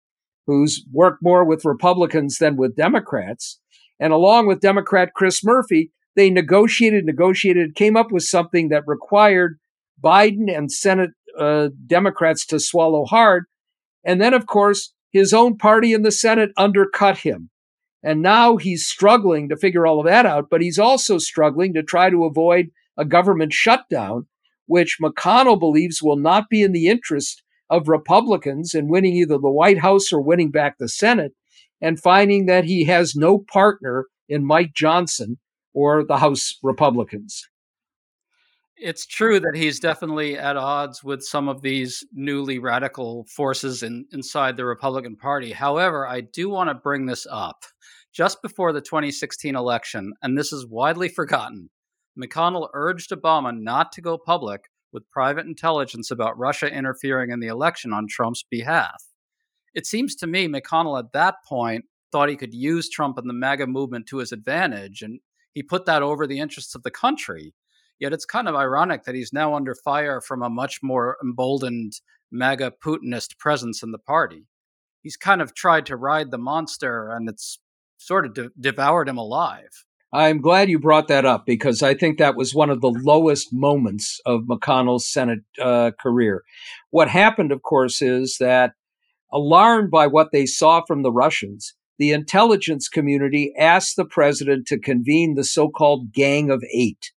who's 0.48 0.84
worked 0.92 1.22
more 1.22 1.46
with 1.46 1.64
Republicans 1.64 2.38
than 2.40 2.56
with 2.56 2.76
Democrats. 2.76 3.60
And 4.00 4.12
along 4.12 4.48
with 4.48 4.62
Democrat 4.62 5.14
Chris 5.16 5.44
Murphy, 5.44 5.92
they 6.16 6.32
negotiated, 6.32 7.06
negotiated, 7.06 7.76
came 7.76 7.96
up 7.96 8.12
with 8.12 8.24
something 8.24 8.70
that 8.70 8.88
required 8.88 9.60
Biden 10.04 10.56
and 10.56 10.72
Senate 10.72 11.12
uh, 11.40 11.70
Democrats 11.86 12.48
to 12.48 12.60
swallow 12.60 13.06
hard. 13.06 13.46
And 14.04 14.20
then, 14.20 14.34
of 14.34 14.48
course, 14.48 14.92
his 15.12 15.34
own 15.34 15.56
party 15.56 15.94
in 15.94 16.02
the 16.02 16.12
Senate 16.12 16.50
undercut 16.58 17.20
him. 17.20 17.52
And 18.08 18.22
now 18.22 18.56
he's 18.56 18.86
struggling 18.86 19.50
to 19.50 19.58
figure 19.58 19.86
all 19.86 20.00
of 20.00 20.06
that 20.06 20.26
out, 20.26 20.50
but 20.50 20.62
he's 20.62 20.80
also 20.80 21.18
struggling 21.18 21.74
to 21.74 21.84
try 21.84 22.10
to 22.10 22.24
avoid 22.24 22.68
a 22.98 23.04
government 23.04 23.52
shutdown 23.52 24.28
which 24.66 24.98
McConnell 25.02 25.60
believes 25.60 26.02
will 26.02 26.16
not 26.16 26.50
be 26.50 26.62
in 26.62 26.72
the 26.72 26.88
interest 26.88 27.44
of 27.70 27.90
Republicans 27.90 28.74
in 28.74 28.88
winning 28.88 29.14
either 29.14 29.38
the 29.38 29.52
White 29.52 29.80
House 29.80 30.14
or 30.14 30.22
winning 30.22 30.52
back 30.52 30.78
the 30.78 30.88
Senate, 30.88 31.34
and 31.82 32.00
finding 32.00 32.46
that 32.46 32.64
he 32.64 32.86
has 32.86 33.14
no 33.14 33.40
partner 33.40 34.06
in 34.30 34.46
Mike 34.46 34.72
Johnson 34.74 35.38
or 35.74 36.06
the 36.06 36.20
House 36.20 36.58
Republicans. 36.64 37.44
It's 38.78 39.06
true 39.06 39.42
that 39.42 39.56
he's 39.56 39.82
definitely 39.82 40.38
at 40.38 40.56
odds 40.56 41.04
with 41.04 41.24
some 41.24 41.50
of 41.50 41.62
these 41.62 42.06
newly 42.14 42.58
radical 42.58 43.26
forces 43.36 43.84
in, 43.84 44.06
inside 44.14 44.56
the 44.56 44.66
Republican 44.66 45.18
Party. 45.18 45.52
However, 45.52 46.08
I 46.08 46.22
do 46.22 46.48
want 46.48 46.70
to 46.70 46.76
bring 46.76 47.06
this 47.06 47.28
up. 47.30 47.66
Just 48.18 48.42
before 48.42 48.74
the 48.74 48.82
2016 48.82 49.56
election, 49.56 50.12
and 50.24 50.36
this 50.36 50.52
is 50.52 50.66
widely 50.66 51.08
forgotten, 51.20 51.70
McConnell 52.20 52.68
urged 52.74 53.12
Obama 53.12 53.56
not 53.56 53.92
to 53.92 54.02
go 54.02 54.18
public 54.18 54.72
with 54.92 55.08
private 55.12 55.46
intelligence 55.46 56.10
about 56.10 56.36
Russia 56.36 56.66
interfering 56.66 57.30
in 57.30 57.40
the 57.40 57.46
election 57.46 57.94
on 57.94 58.08
Trump's 58.08 58.44
behalf. 58.50 59.04
It 59.76 59.86
seems 59.86 60.16
to 60.16 60.26
me 60.26 60.48
McConnell 60.48 60.98
at 60.98 61.12
that 61.14 61.36
point 61.48 61.86
thought 62.12 62.30
he 62.30 62.36
could 62.36 62.56
use 62.56 62.90
Trump 62.90 63.20
and 63.20 63.30
the 63.30 63.36
MAGA 63.36 63.68
movement 63.68 64.08
to 64.08 64.18
his 64.18 64.32
advantage, 64.32 65.04
and 65.04 65.20
he 65.54 65.62
put 65.62 65.86
that 65.86 66.02
over 66.02 66.26
the 66.26 66.40
interests 66.40 66.74
of 66.74 66.82
the 66.82 66.90
country. 66.90 67.54
Yet 68.00 68.14
it's 68.14 68.26
kind 68.26 68.48
of 68.48 68.56
ironic 68.56 69.04
that 69.04 69.14
he's 69.14 69.32
now 69.32 69.54
under 69.54 69.76
fire 69.76 70.22
from 70.22 70.42
a 70.42 70.50
much 70.50 70.80
more 70.82 71.18
emboldened 71.24 71.94
MAGA 72.32 72.74
Putinist 72.84 73.38
presence 73.38 73.84
in 73.84 73.92
the 73.92 74.00
party. 74.00 74.48
He's 75.04 75.18
kind 75.18 75.40
of 75.40 75.54
tried 75.54 75.86
to 75.86 75.96
ride 75.96 76.32
the 76.32 76.40
monster, 76.40 77.12
and 77.12 77.30
it's 77.30 77.60
sort 77.98 78.26
of 78.26 78.34
de- 78.34 78.52
devoured 78.60 79.10
him 79.10 79.18
alive. 79.18 79.70
I'm 80.14 80.40
glad 80.40 80.70
you 80.70 80.80
brought 80.80 81.10
that 81.10 81.26
up 81.26 81.46
because 81.46 81.84
I 81.84 81.94
think 81.94 82.18
that 82.18 82.38
was 82.38 82.56
one 82.56 82.70
of 82.70 82.80
the 82.80 82.88
lowest 83.04 83.50
moments 83.52 84.22
of 84.26 84.44
McConnell's 84.44 85.12
Senate 85.12 85.40
uh, 85.62 85.92
career. 86.00 86.44
What 86.92 87.10
happened, 87.10 87.52
of 87.52 87.62
course, 87.62 88.02
is 88.02 88.38
that 88.40 88.72
alarmed 89.34 89.92
by 89.92 90.08
what 90.08 90.30
they 90.32 90.46
saw 90.46 90.82
from 90.88 91.04
the 91.04 91.12
Russians, 91.12 91.76
the 92.00 92.12
intelligence 92.12 92.88
community 92.88 93.54
asked 93.60 93.98
the 93.98 94.06
president 94.06 94.68
to 94.68 94.80
convene 94.80 95.36
the 95.36 95.44
so 95.44 95.68
called 95.70 96.14
Gang 96.14 96.50
of 96.50 96.64
Eight. 96.74 97.12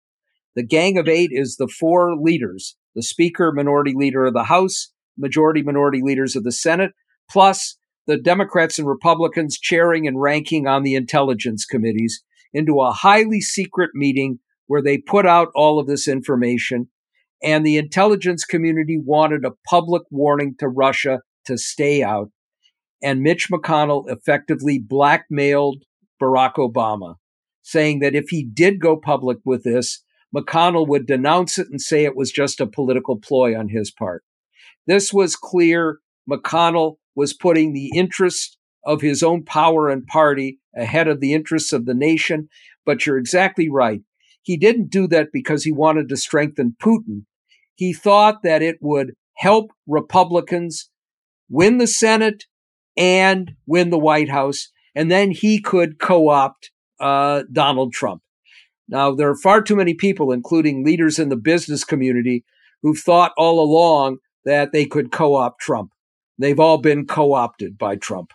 The 0.56 0.62
Gang 0.62 0.96
of 0.96 1.08
Eight 1.08 1.30
is 1.32 1.56
the 1.56 1.68
four 1.68 2.16
leaders 2.16 2.76
the 2.94 3.02
Speaker, 3.02 3.52
Minority 3.52 3.92
Leader 3.94 4.24
of 4.24 4.34
the 4.34 4.44
House, 4.44 4.92
Majority, 5.16 5.62
Minority 5.62 6.00
Leaders 6.02 6.34
of 6.34 6.42
the 6.42 6.50
Senate, 6.50 6.92
plus 7.30 7.78
the 8.08 8.16
Democrats 8.16 8.78
and 8.78 8.88
Republicans 8.88 9.58
chairing 9.58 10.08
and 10.08 10.20
ranking 10.20 10.66
on 10.66 10.82
the 10.82 10.96
intelligence 10.96 11.64
committees 11.64 12.24
into 12.52 12.80
a 12.80 12.90
highly 12.90 13.40
secret 13.40 13.90
meeting 13.94 14.40
where 14.66 14.82
they 14.82 14.98
put 14.98 15.26
out 15.26 15.48
all 15.54 15.78
of 15.78 15.86
this 15.86 16.08
information. 16.08 16.88
And 17.42 17.64
the 17.64 17.76
intelligence 17.76 18.44
community 18.44 18.98
wanted 18.98 19.44
a 19.44 19.52
public 19.68 20.02
warning 20.10 20.56
to 20.58 20.68
Russia 20.68 21.20
to 21.44 21.56
stay 21.56 22.02
out. 22.02 22.30
and 23.02 23.22
Mitch 23.22 23.48
McConnell 23.50 24.04
effectively 24.08 24.78
blackmailed 24.78 25.84
Barack 26.20 26.54
Obama, 26.54 27.16
saying 27.62 28.00
that 28.00 28.14
if 28.14 28.28
he 28.28 28.44
did 28.44 28.80
go 28.80 28.96
public 28.96 29.38
with 29.44 29.62
this, 29.62 30.02
McConnell 30.34 30.88
would 30.88 31.06
denounce 31.06 31.58
it 31.58 31.68
and 31.70 31.80
say 31.80 32.04
it 32.04 32.16
was 32.16 32.30
just 32.30 32.60
a 32.60 32.66
political 32.66 33.16
ploy 33.16 33.58
on 33.58 33.68
his 33.68 33.90
part. 33.90 34.24
This 34.86 35.12
was 35.12 35.36
clear. 35.36 35.98
McConnell 36.30 36.96
was 37.18 37.34
putting 37.34 37.72
the 37.72 37.90
interests 37.96 38.56
of 38.84 39.00
his 39.00 39.24
own 39.24 39.42
power 39.44 39.90
and 39.90 40.06
party 40.06 40.60
ahead 40.76 41.08
of 41.08 41.18
the 41.18 41.34
interests 41.34 41.72
of 41.72 41.84
the 41.84 41.92
nation. 41.92 42.48
But 42.86 43.04
you're 43.04 43.18
exactly 43.18 43.68
right. 43.68 44.02
He 44.42 44.56
didn't 44.56 44.88
do 44.88 45.08
that 45.08 45.30
because 45.32 45.64
he 45.64 45.72
wanted 45.72 46.08
to 46.08 46.16
strengthen 46.16 46.76
Putin. 46.80 47.24
He 47.74 47.92
thought 47.92 48.44
that 48.44 48.62
it 48.62 48.76
would 48.80 49.14
help 49.34 49.72
Republicans 49.88 50.90
win 51.50 51.78
the 51.78 51.88
Senate 51.88 52.44
and 52.96 53.50
win 53.66 53.90
the 53.90 53.98
White 53.98 54.30
House, 54.30 54.70
and 54.94 55.10
then 55.10 55.32
he 55.32 55.60
could 55.60 55.98
co 55.98 56.28
opt 56.28 56.70
uh, 57.00 57.42
Donald 57.50 57.92
Trump. 57.92 58.22
Now, 58.88 59.12
there 59.12 59.28
are 59.28 59.36
far 59.36 59.60
too 59.60 59.74
many 59.74 59.94
people, 59.94 60.30
including 60.30 60.84
leaders 60.84 61.18
in 61.18 61.30
the 61.30 61.36
business 61.36 61.82
community, 61.82 62.44
who've 62.82 62.98
thought 62.98 63.32
all 63.36 63.60
along 63.60 64.18
that 64.44 64.70
they 64.72 64.86
could 64.86 65.10
co 65.10 65.34
opt 65.34 65.60
Trump. 65.60 65.90
They've 66.38 66.60
all 66.60 66.78
been 66.78 67.06
co 67.06 67.34
opted 67.34 67.76
by 67.76 67.96
Trump. 67.96 68.32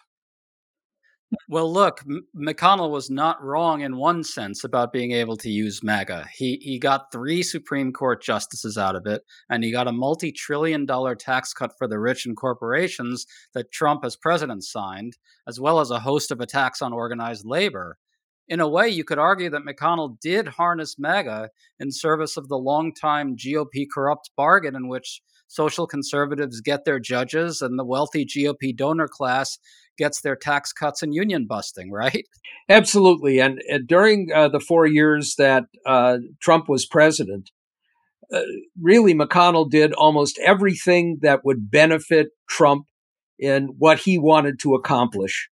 Well, 1.49 1.71
look, 1.71 2.03
McConnell 2.35 2.91
was 2.91 3.09
not 3.09 3.41
wrong 3.43 3.81
in 3.81 3.97
one 3.97 4.23
sense 4.23 4.63
about 4.63 4.93
being 4.93 5.11
able 5.11 5.35
to 5.37 5.49
use 5.49 5.81
MAGA. 5.83 6.27
He 6.33 6.57
he 6.61 6.77
got 6.77 7.11
three 7.11 7.41
Supreme 7.41 7.91
Court 7.91 8.21
justices 8.21 8.77
out 8.77 8.95
of 8.95 9.07
it, 9.07 9.23
and 9.49 9.63
he 9.63 9.71
got 9.71 9.87
a 9.87 9.91
multi-trillion-dollar 9.91 11.15
tax 11.15 11.53
cut 11.53 11.71
for 11.77 11.87
the 11.87 11.99
rich 11.99 12.25
and 12.25 12.37
corporations 12.37 13.25
that 13.53 13.71
Trump, 13.71 14.05
as 14.05 14.15
president, 14.15 14.63
signed, 14.63 15.17
as 15.47 15.59
well 15.59 15.79
as 15.79 15.91
a 15.91 15.99
host 15.99 16.31
of 16.31 16.41
attacks 16.41 16.81
on 16.81 16.93
organized 16.93 17.45
labor. 17.45 17.97
In 18.49 18.59
a 18.59 18.67
way, 18.67 18.89
you 18.89 19.03
could 19.03 19.19
argue 19.19 19.49
that 19.49 19.63
McConnell 19.63 20.19
did 20.19 20.47
harness 20.47 20.99
MAGA 20.99 21.49
in 21.79 21.91
service 21.91 22.37
of 22.37 22.49
the 22.49 22.57
longtime 22.57 23.37
GOP 23.37 23.87
corrupt 23.91 24.29
bargain 24.35 24.75
in 24.75 24.87
which 24.87 25.21
social 25.47 25.87
conservatives 25.87 26.61
get 26.61 26.85
their 26.85 26.99
judges 26.99 27.61
and 27.61 27.77
the 27.77 27.85
wealthy 27.85 28.25
GOP 28.25 28.75
donor 28.75 29.07
class 29.07 29.57
gets 29.97 30.21
their 30.21 30.35
tax 30.35 30.73
cuts 30.73 31.03
and 31.03 31.13
union 31.13 31.45
busting, 31.47 31.91
right? 31.91 32.25
Absolutely. 32.69 33.39
And, 33.39 33.61
and 33.69 33.87
during 33.87 34.29
uh, 34.33 34.47
the 34.47 34.59
four 34.59 34.87
years 34.87 35.35
that 35.37 35.65
uh, 35.85 36.17
Trump 36.41 36.67
was 36.67 36.85
president, 36.85 37.51
uh, 38.33 38.41
really 38.81 39.13
McConnell 39.13 39.69
did 39.69 39.93
almost 39.93 40.39
everything 40.39 41.19
that 41.21 41.45
would 41.45 41.69
benefit 41.69 42.29
Trump 42.49 42.87
in 43.37 43.75
what 43.77 43.99
he 43.99 44.17
wanted 44.17 44.59
to 44.59 44.73
accomplish. 44.73 45.49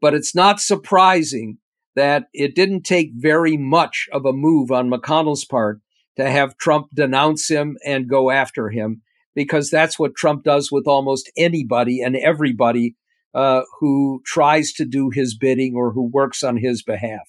But 0.00 0.14
it's 0.14 0.34
not 0.34 0.60
surprising 0.60 1.58
that 1.96 2.24
it 2.32 2.54
didn't 2.54 2.82
take 2.82 3.12
very 3.14 3.56
much 3.56 4.08
of 4.12 4.26
a 4.26 4.32
move 4.32 4.70
on 4.70 4.90
McConnell's 4.90 5.44
part 5.44 5.80
to 6.16 6.28
have 6.28 6.56
Trump 6.56 6.88
denounce 6.92 7.48
him 7.48 7.76
and 7.84 8.08
go 8.08 8.30
after 8.30 8.68
him, 8.68 9.02
because 9.34 9.70
that's 9.70 9.98
what 9.98 10.14
Trump 10.14 10.44
does 10.44 10.70
with 10.70 10.86
almost 10.86 11.30
anybody 11.36 12.00
and 12.00 12.16
everybody 12.16 12.96
uh, 13.34 13.62
who 13.80 14.22
tries 14.24 14.72
to 14.72 14.84
do 14.84 15.10
his 15.10 15.36
bidding 15.36 15.74
or 15.74 15.92
who 15.92 16.08
works 16.08 16.42
on 16.42 16.56
his 16.56 16.82
behalf. 16.82 17.28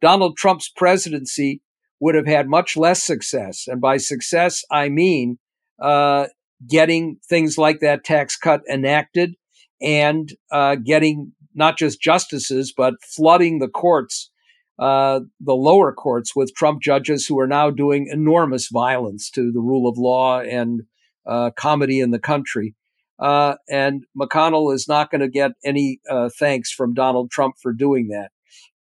Donald 0.00 0.36
Trump's 0.36 0.68
presidency 0.68 1.60
would 2.00 2.14
have 2.14 2.26
had 2.26 2.48
much 2.48 2.76
less 2.76 3.02
success. 3.02 3.64
And 3.66 3.80
by 3.80 3.96
success, 3.96 4.64
I 4.70 4.88
mean 4.88 5.38
uh, 5.80 6.26
getting 6.68 7.18
things 7.28 7.58
like 7.58 7.80
that 7.80 8.04
tax 8.04 8.36
cut 8.36 8.62
enacted 8.70 9.34
and 9.80 10.32
uh, 10.52 10.76
getting 10.76 11.32
not 11.54 11.76
just 11.76 12.00
justices, 12.00 12.72
but 12.76 12.94
flooding 13.02 13.58
the 13.58 13.68
courts, 13.68 14.30
uh, 14.78 15.20
the 15.40 15.54
lower 15.54 15.92
courts, 15.92 16.36
with 16.36 16.54
Trump 16.54 16.82
judges 16.82 17.26
who 17.26 17.38
are 17.40 17.48
now 17.48 17.70
doing 17.70 18.08
enormous 18.10 18.68
violence 18.68 19.30
to 19.30 19.50
the 19.50 19.60
rule 19.60 19.88
of 19.88 19.98
law 19.98 20.40
and 20.40 20.82
uh, 21.28 21.50
comity 21.56 22.00
in 22.02 22.10
the 22.10 22.18
country. 22.18 22.74
Uh, 23.18 23.56
and 23.68 24.04
McConnell 24.18 24.72
is 24.72 24.86
not 24.88 25.10
going 25.10 25.20
to 25.20 25.28
get 25.28 25.52
any 25.64 26.00
uh, 26.10 26.30
thanks 26.38 26.72
from 26.72 26.94
Donald 26.94 27.30
Trump 27.30 27.56
for 27.60 27.72
doing 27.72 28.08
that. 28.08 28.30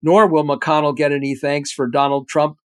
Nor 0.01 0.27
will 0.27 0.43
McConnell 0.43 0.95
get 0.95 1.11
any 1.11 1.35
thanks 1.35 1.71
for 1.71 1.87
Donald 1.87 2.27
Trump 2.27 2.57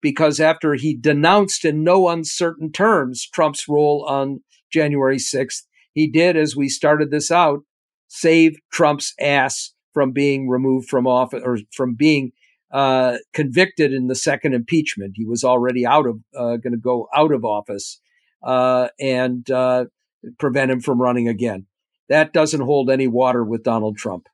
because 0.00 0.38
after 0.38 0.74
he 0.74 0.94
denounced 0.94 1.64
in 1.64 1.82
no 1.82 2.08
uncertain 2.08 2.70
terms 2.70 3.26
Trump's 3.32 3.66
role 3.68 4.04
on 4.08 4.40
January 4.72 5.16
6th, 5.16 5.62
he 5.92 6.06
did, 6.08 6.36
as 6.36 6.54
we 6.54 6.68
started 6.68 7.10
this 7.10 7.30
out, 7.30 7.60
save 8.06 8.56
Trump's 8.72 9.14
ass 9.20 9.72
from 9.92 10.12
being 10.12 10.48
removed 10.48 10.88
from 10.88 11.06
office 11.06 11.42
or 11.44 11.58
from 11.72 11.94
being 11.94 12.32
uh, 12.72 13.16
convicted 13.32 13.92
in 13.92 14.06
the 14.06 14.14
second 14.14 14.54
impeachment. 14.54 15.14
He 15.16 15.24
was 15.24 15.42
already 15.42 15.86
out 15.86 16.06
of 16.06 16.20
uh, 16.36 16.56
going 16.58 16.72
to 16.72 16.78
go 16.78 17.08
out 17.16 17.32
of 17.32 17.44
office, 17.44 18.00
uh, 18.42 18.88
and 19.00 19.48
uh, 19.50 19.86
prevent 20.38 20.70
him 20.70 20.80
from 20.80 21.00
running 21.00 21.28
again. 21.28 21.66
That 22.08 22.32
doesn't 22.32 22.60
hold 22.60 22.90
any 22.90 23.06
water 23.06 23.44
with 23.44 23.62
Donald 23.62 23.96
Trump. 23.96 24.28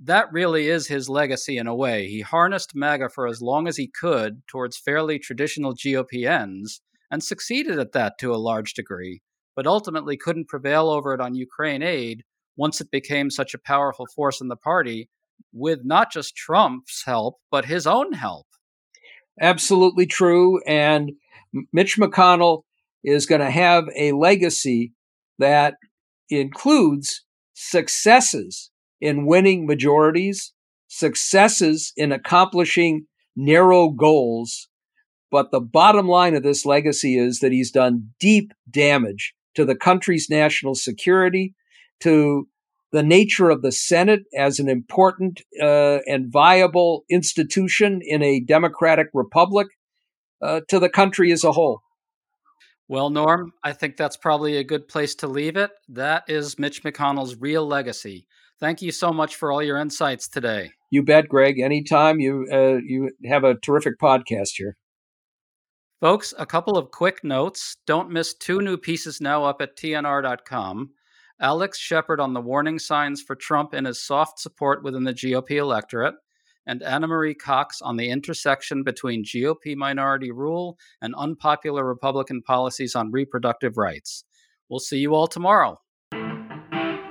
That 0.00 0.32
really 0.32 0.68
is 0.68 0.86
his 0.86 1.08
legacy 1.08 1.58
in 1.58 1.66
a 1.66 1.74
way. 1.74 2.06
He 2.06 2.20
harnessed 2.20 2.74
MAGA 2.74 3.08
for 3.08 3.26
as 3.26 3.42
long 3.42 3.66
as 3.66 3.76
he 3.76 3.88
could 3.88 4.42
towards 4.46 4.78
fairly 4.78 5.18
traditional 5.18 5.74
GOP 5.74 6.28
ends 6.28 6.80
and 7.10 7.22
succeeded 7.22 7.78
at 7.78 7.92
that 7.92 8.14
to 8.20 8.32
a 8.32 8.36
large 8.36 8.74
degree, 8.74 9.22
but 9.56 9.66
ultimately 9.66 10.16
couldn't 10.16 10.48
prevail 10.48 10.88
over 10.88 11.14
it 11.14 11.20
on 11.20 11.34
Ukraine 11.34 11.82
aid 11.82 12.22
once 12.56 12.80
it 12.80 12.90
became 12.90 13.30
such 13.30 13.54
a 13.54 13.58
powerful 13.58 14.06
force 14.14 14.40
in 14.40 14.48
the 14.48 14.56
party 14.56 15.08
with 15.52 15.80
not 15.84 16.12
just 16.12 16.36
Trump's 16.36 17.02
help, 17.04 17.36
but 17.50 17.64
his 17.64 17.86
own 17.86 18.12
help. 18.12 18.46
Absolutely 19.40 20.06
true. 20.06 20.60
And 20.64 21.12
Mitch 21.72 21.96
McConnell 21.96 22.62
is 23.04 23.26
going 23.26 23.40
to 23.40 23.50
have 23.50 23.84
a 23.96 24.12
legacy 24.12 24.92
that 25.38 25.74
includes 26.30 27.24
successes 27.54 28.70
in 29.00 29.26
winning 29.26 29.66
majorities, 29.66 30.52
successes 30.88 31.92
in 31.96 32.12
accomplishing 32.12 33.06
narrow 33.36 33.90
goals. 33.90 34.68
But 35.30 35.50
the 35.50 35.60
bottom 35.60 36.08
line 36.08 36.34
of 36.34 36.42
this 36.42 36.64
legacy 36.64 37.18
is 37.18 37.40
that 37.40 37.52
he's 37.52 37.70
done 37.70 38.10
deep 38.18 38.52
damage 38.70 39.34
to 39.54 39.64
the 39.64 39.76
country's 39.76 40.28
national 40.30 40.74
security, 40.74 41.54
to 42.00 42.48
the 42.92 43.02
nature 43.02 43.50
of 43.50 43.62
the 43.62 43.72
Senate 43.72 44.22
as 44.36 44.58
an 44.58 44.68
important 44.68 45.42
uh, 45.60 45.98
and 46.06 46.32
viable 46.32 47.04
institution 47.10 48.00
in 48.02 48.22
a 48.22 48.40
democratic 48.40 49.08
republic, 49.12 49.66
uh, 50.40 50.60
to 50.68 50.78
the 50.78 50.88
country 50.88 51.30
as 51.32 51.44
a 51.44 51.52
whole. 51.52 51.82
Well, 52.88 53.10
Norm, 53.10 53.52
I 53.62 53.72
think 53.72 53.96
that's 53.96 54.16
probably 54.16 54.56
a 54.56 54.64
good 54.64 54.88
place 54.88 55.14
to 55.16 55.26
leave 55.26 55.56
it. 55.56 55.70
That 55.90 56.24
is 56.26 56.58
Mitch 56.58 56.82
McConnell's 56.82 57.36
real 57.36 57.66
legacy. 57.66 58.26
Thank 58.60 58.80
you 58.80 58.90
so 58.92 59.12
much 59.12 59.36
for 59.36 59.52
all 59.52 59.62
your 59.62 59.76
insights 59.76 60.26
today. 60.26 60.70
You 60.90 61.02
bet, 61.02 61.28
Greg. 61.28 61.60
Anytime 61.60 62.18
you 62.18 62.46
uh, 62.50 62.80
you 62.82 63.10
have 63.26 63.44
a 63.44 63.56
terrific 63.56 63.98
podcast 64.00 64.52
here. 64.56 64.76
Folks, 66.00 66.32
a 66.38 66.46
couple 66.46 66.78
of 66.78 66.90
quick 66.90 67.22
notes. 67.22 67.76
Don't 67.86 68.10
miss 68.10 68.32
two 68.34 68.60
new 68.60 68.76
pieces 68.76 69.20
now 69.20 69.44
up 69.44 69.60
at 69.60 69.76
tnr.com. 69.76 70.90
Alex 71.40 71.78
Shepard 71.78 72.20
on 72.20 72.32
the 72.32 72.40
warning 72.40 72.78
signs 72.78 73.20
for 73.20 73.36
Trump 73.36 73.72
and 73.74 73.86
his 73.86 74.04
soft 74.04 74.40
support 74.40 74.82
within 74.82 75.04
the 75.04 75.14
GOP 75.14 75.52
electorate, 75.52 76.14
and 76.68 76.82
Ana 76.82 77.08
Marie 77.08 77.34
Cox 77.34 77.82
on 77.82 77.96
the 77.96 78.10
intersection 78.10 78.84
between 78.84 79.24
GOP 79.24 79.74
minority 79.74 80.30
rule 80.30 80.78
and 81.00 81.14
unpopular 81.16 81.84
Republican 81.84 82.42
policies 82.42 82.94
on 82.94 83.10
reproductive 83.10 83.76
rights. 83.76 84.24
We'll 84.68 84.78
see 84.78 84.98
you 84.98 85.14
all 85.14 85.26
tomorrow. 85.26 85.80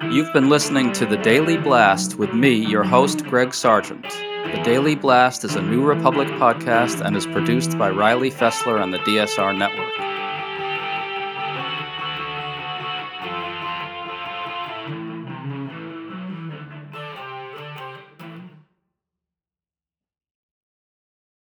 You've 0.09 0.31
been 0.31 0.47
listening 0.47 0.93
to 0.93 1.05
The 1.05 1.17
Daily 1.17 1.57
Blast 1.57 2.17
with 2.17 2.33
me, 2.33 2.53
your 2.53 2.83
host, 2.83 3.25
Greg 3.25 3.53
Sargent. 3.53 4.03
The 4.03 4.61
Daily 4.63 4.95
Blast 4.95 5.43
is 5.43 5.55
a 5.55 5.61
New 5.61 5.83
Republic 5.83 6.29
podcast 6.39 7.05
and 7.05 7.17
is 7.17 7.25
produced 7.25 7.77
by 7.77 7.89
Riley 7.89 8.31
Fessler 8.31 8.81
and 8.81 8.93
the 8.93 8.99
DSR 8.99 9.57
Network. 9.57 9.91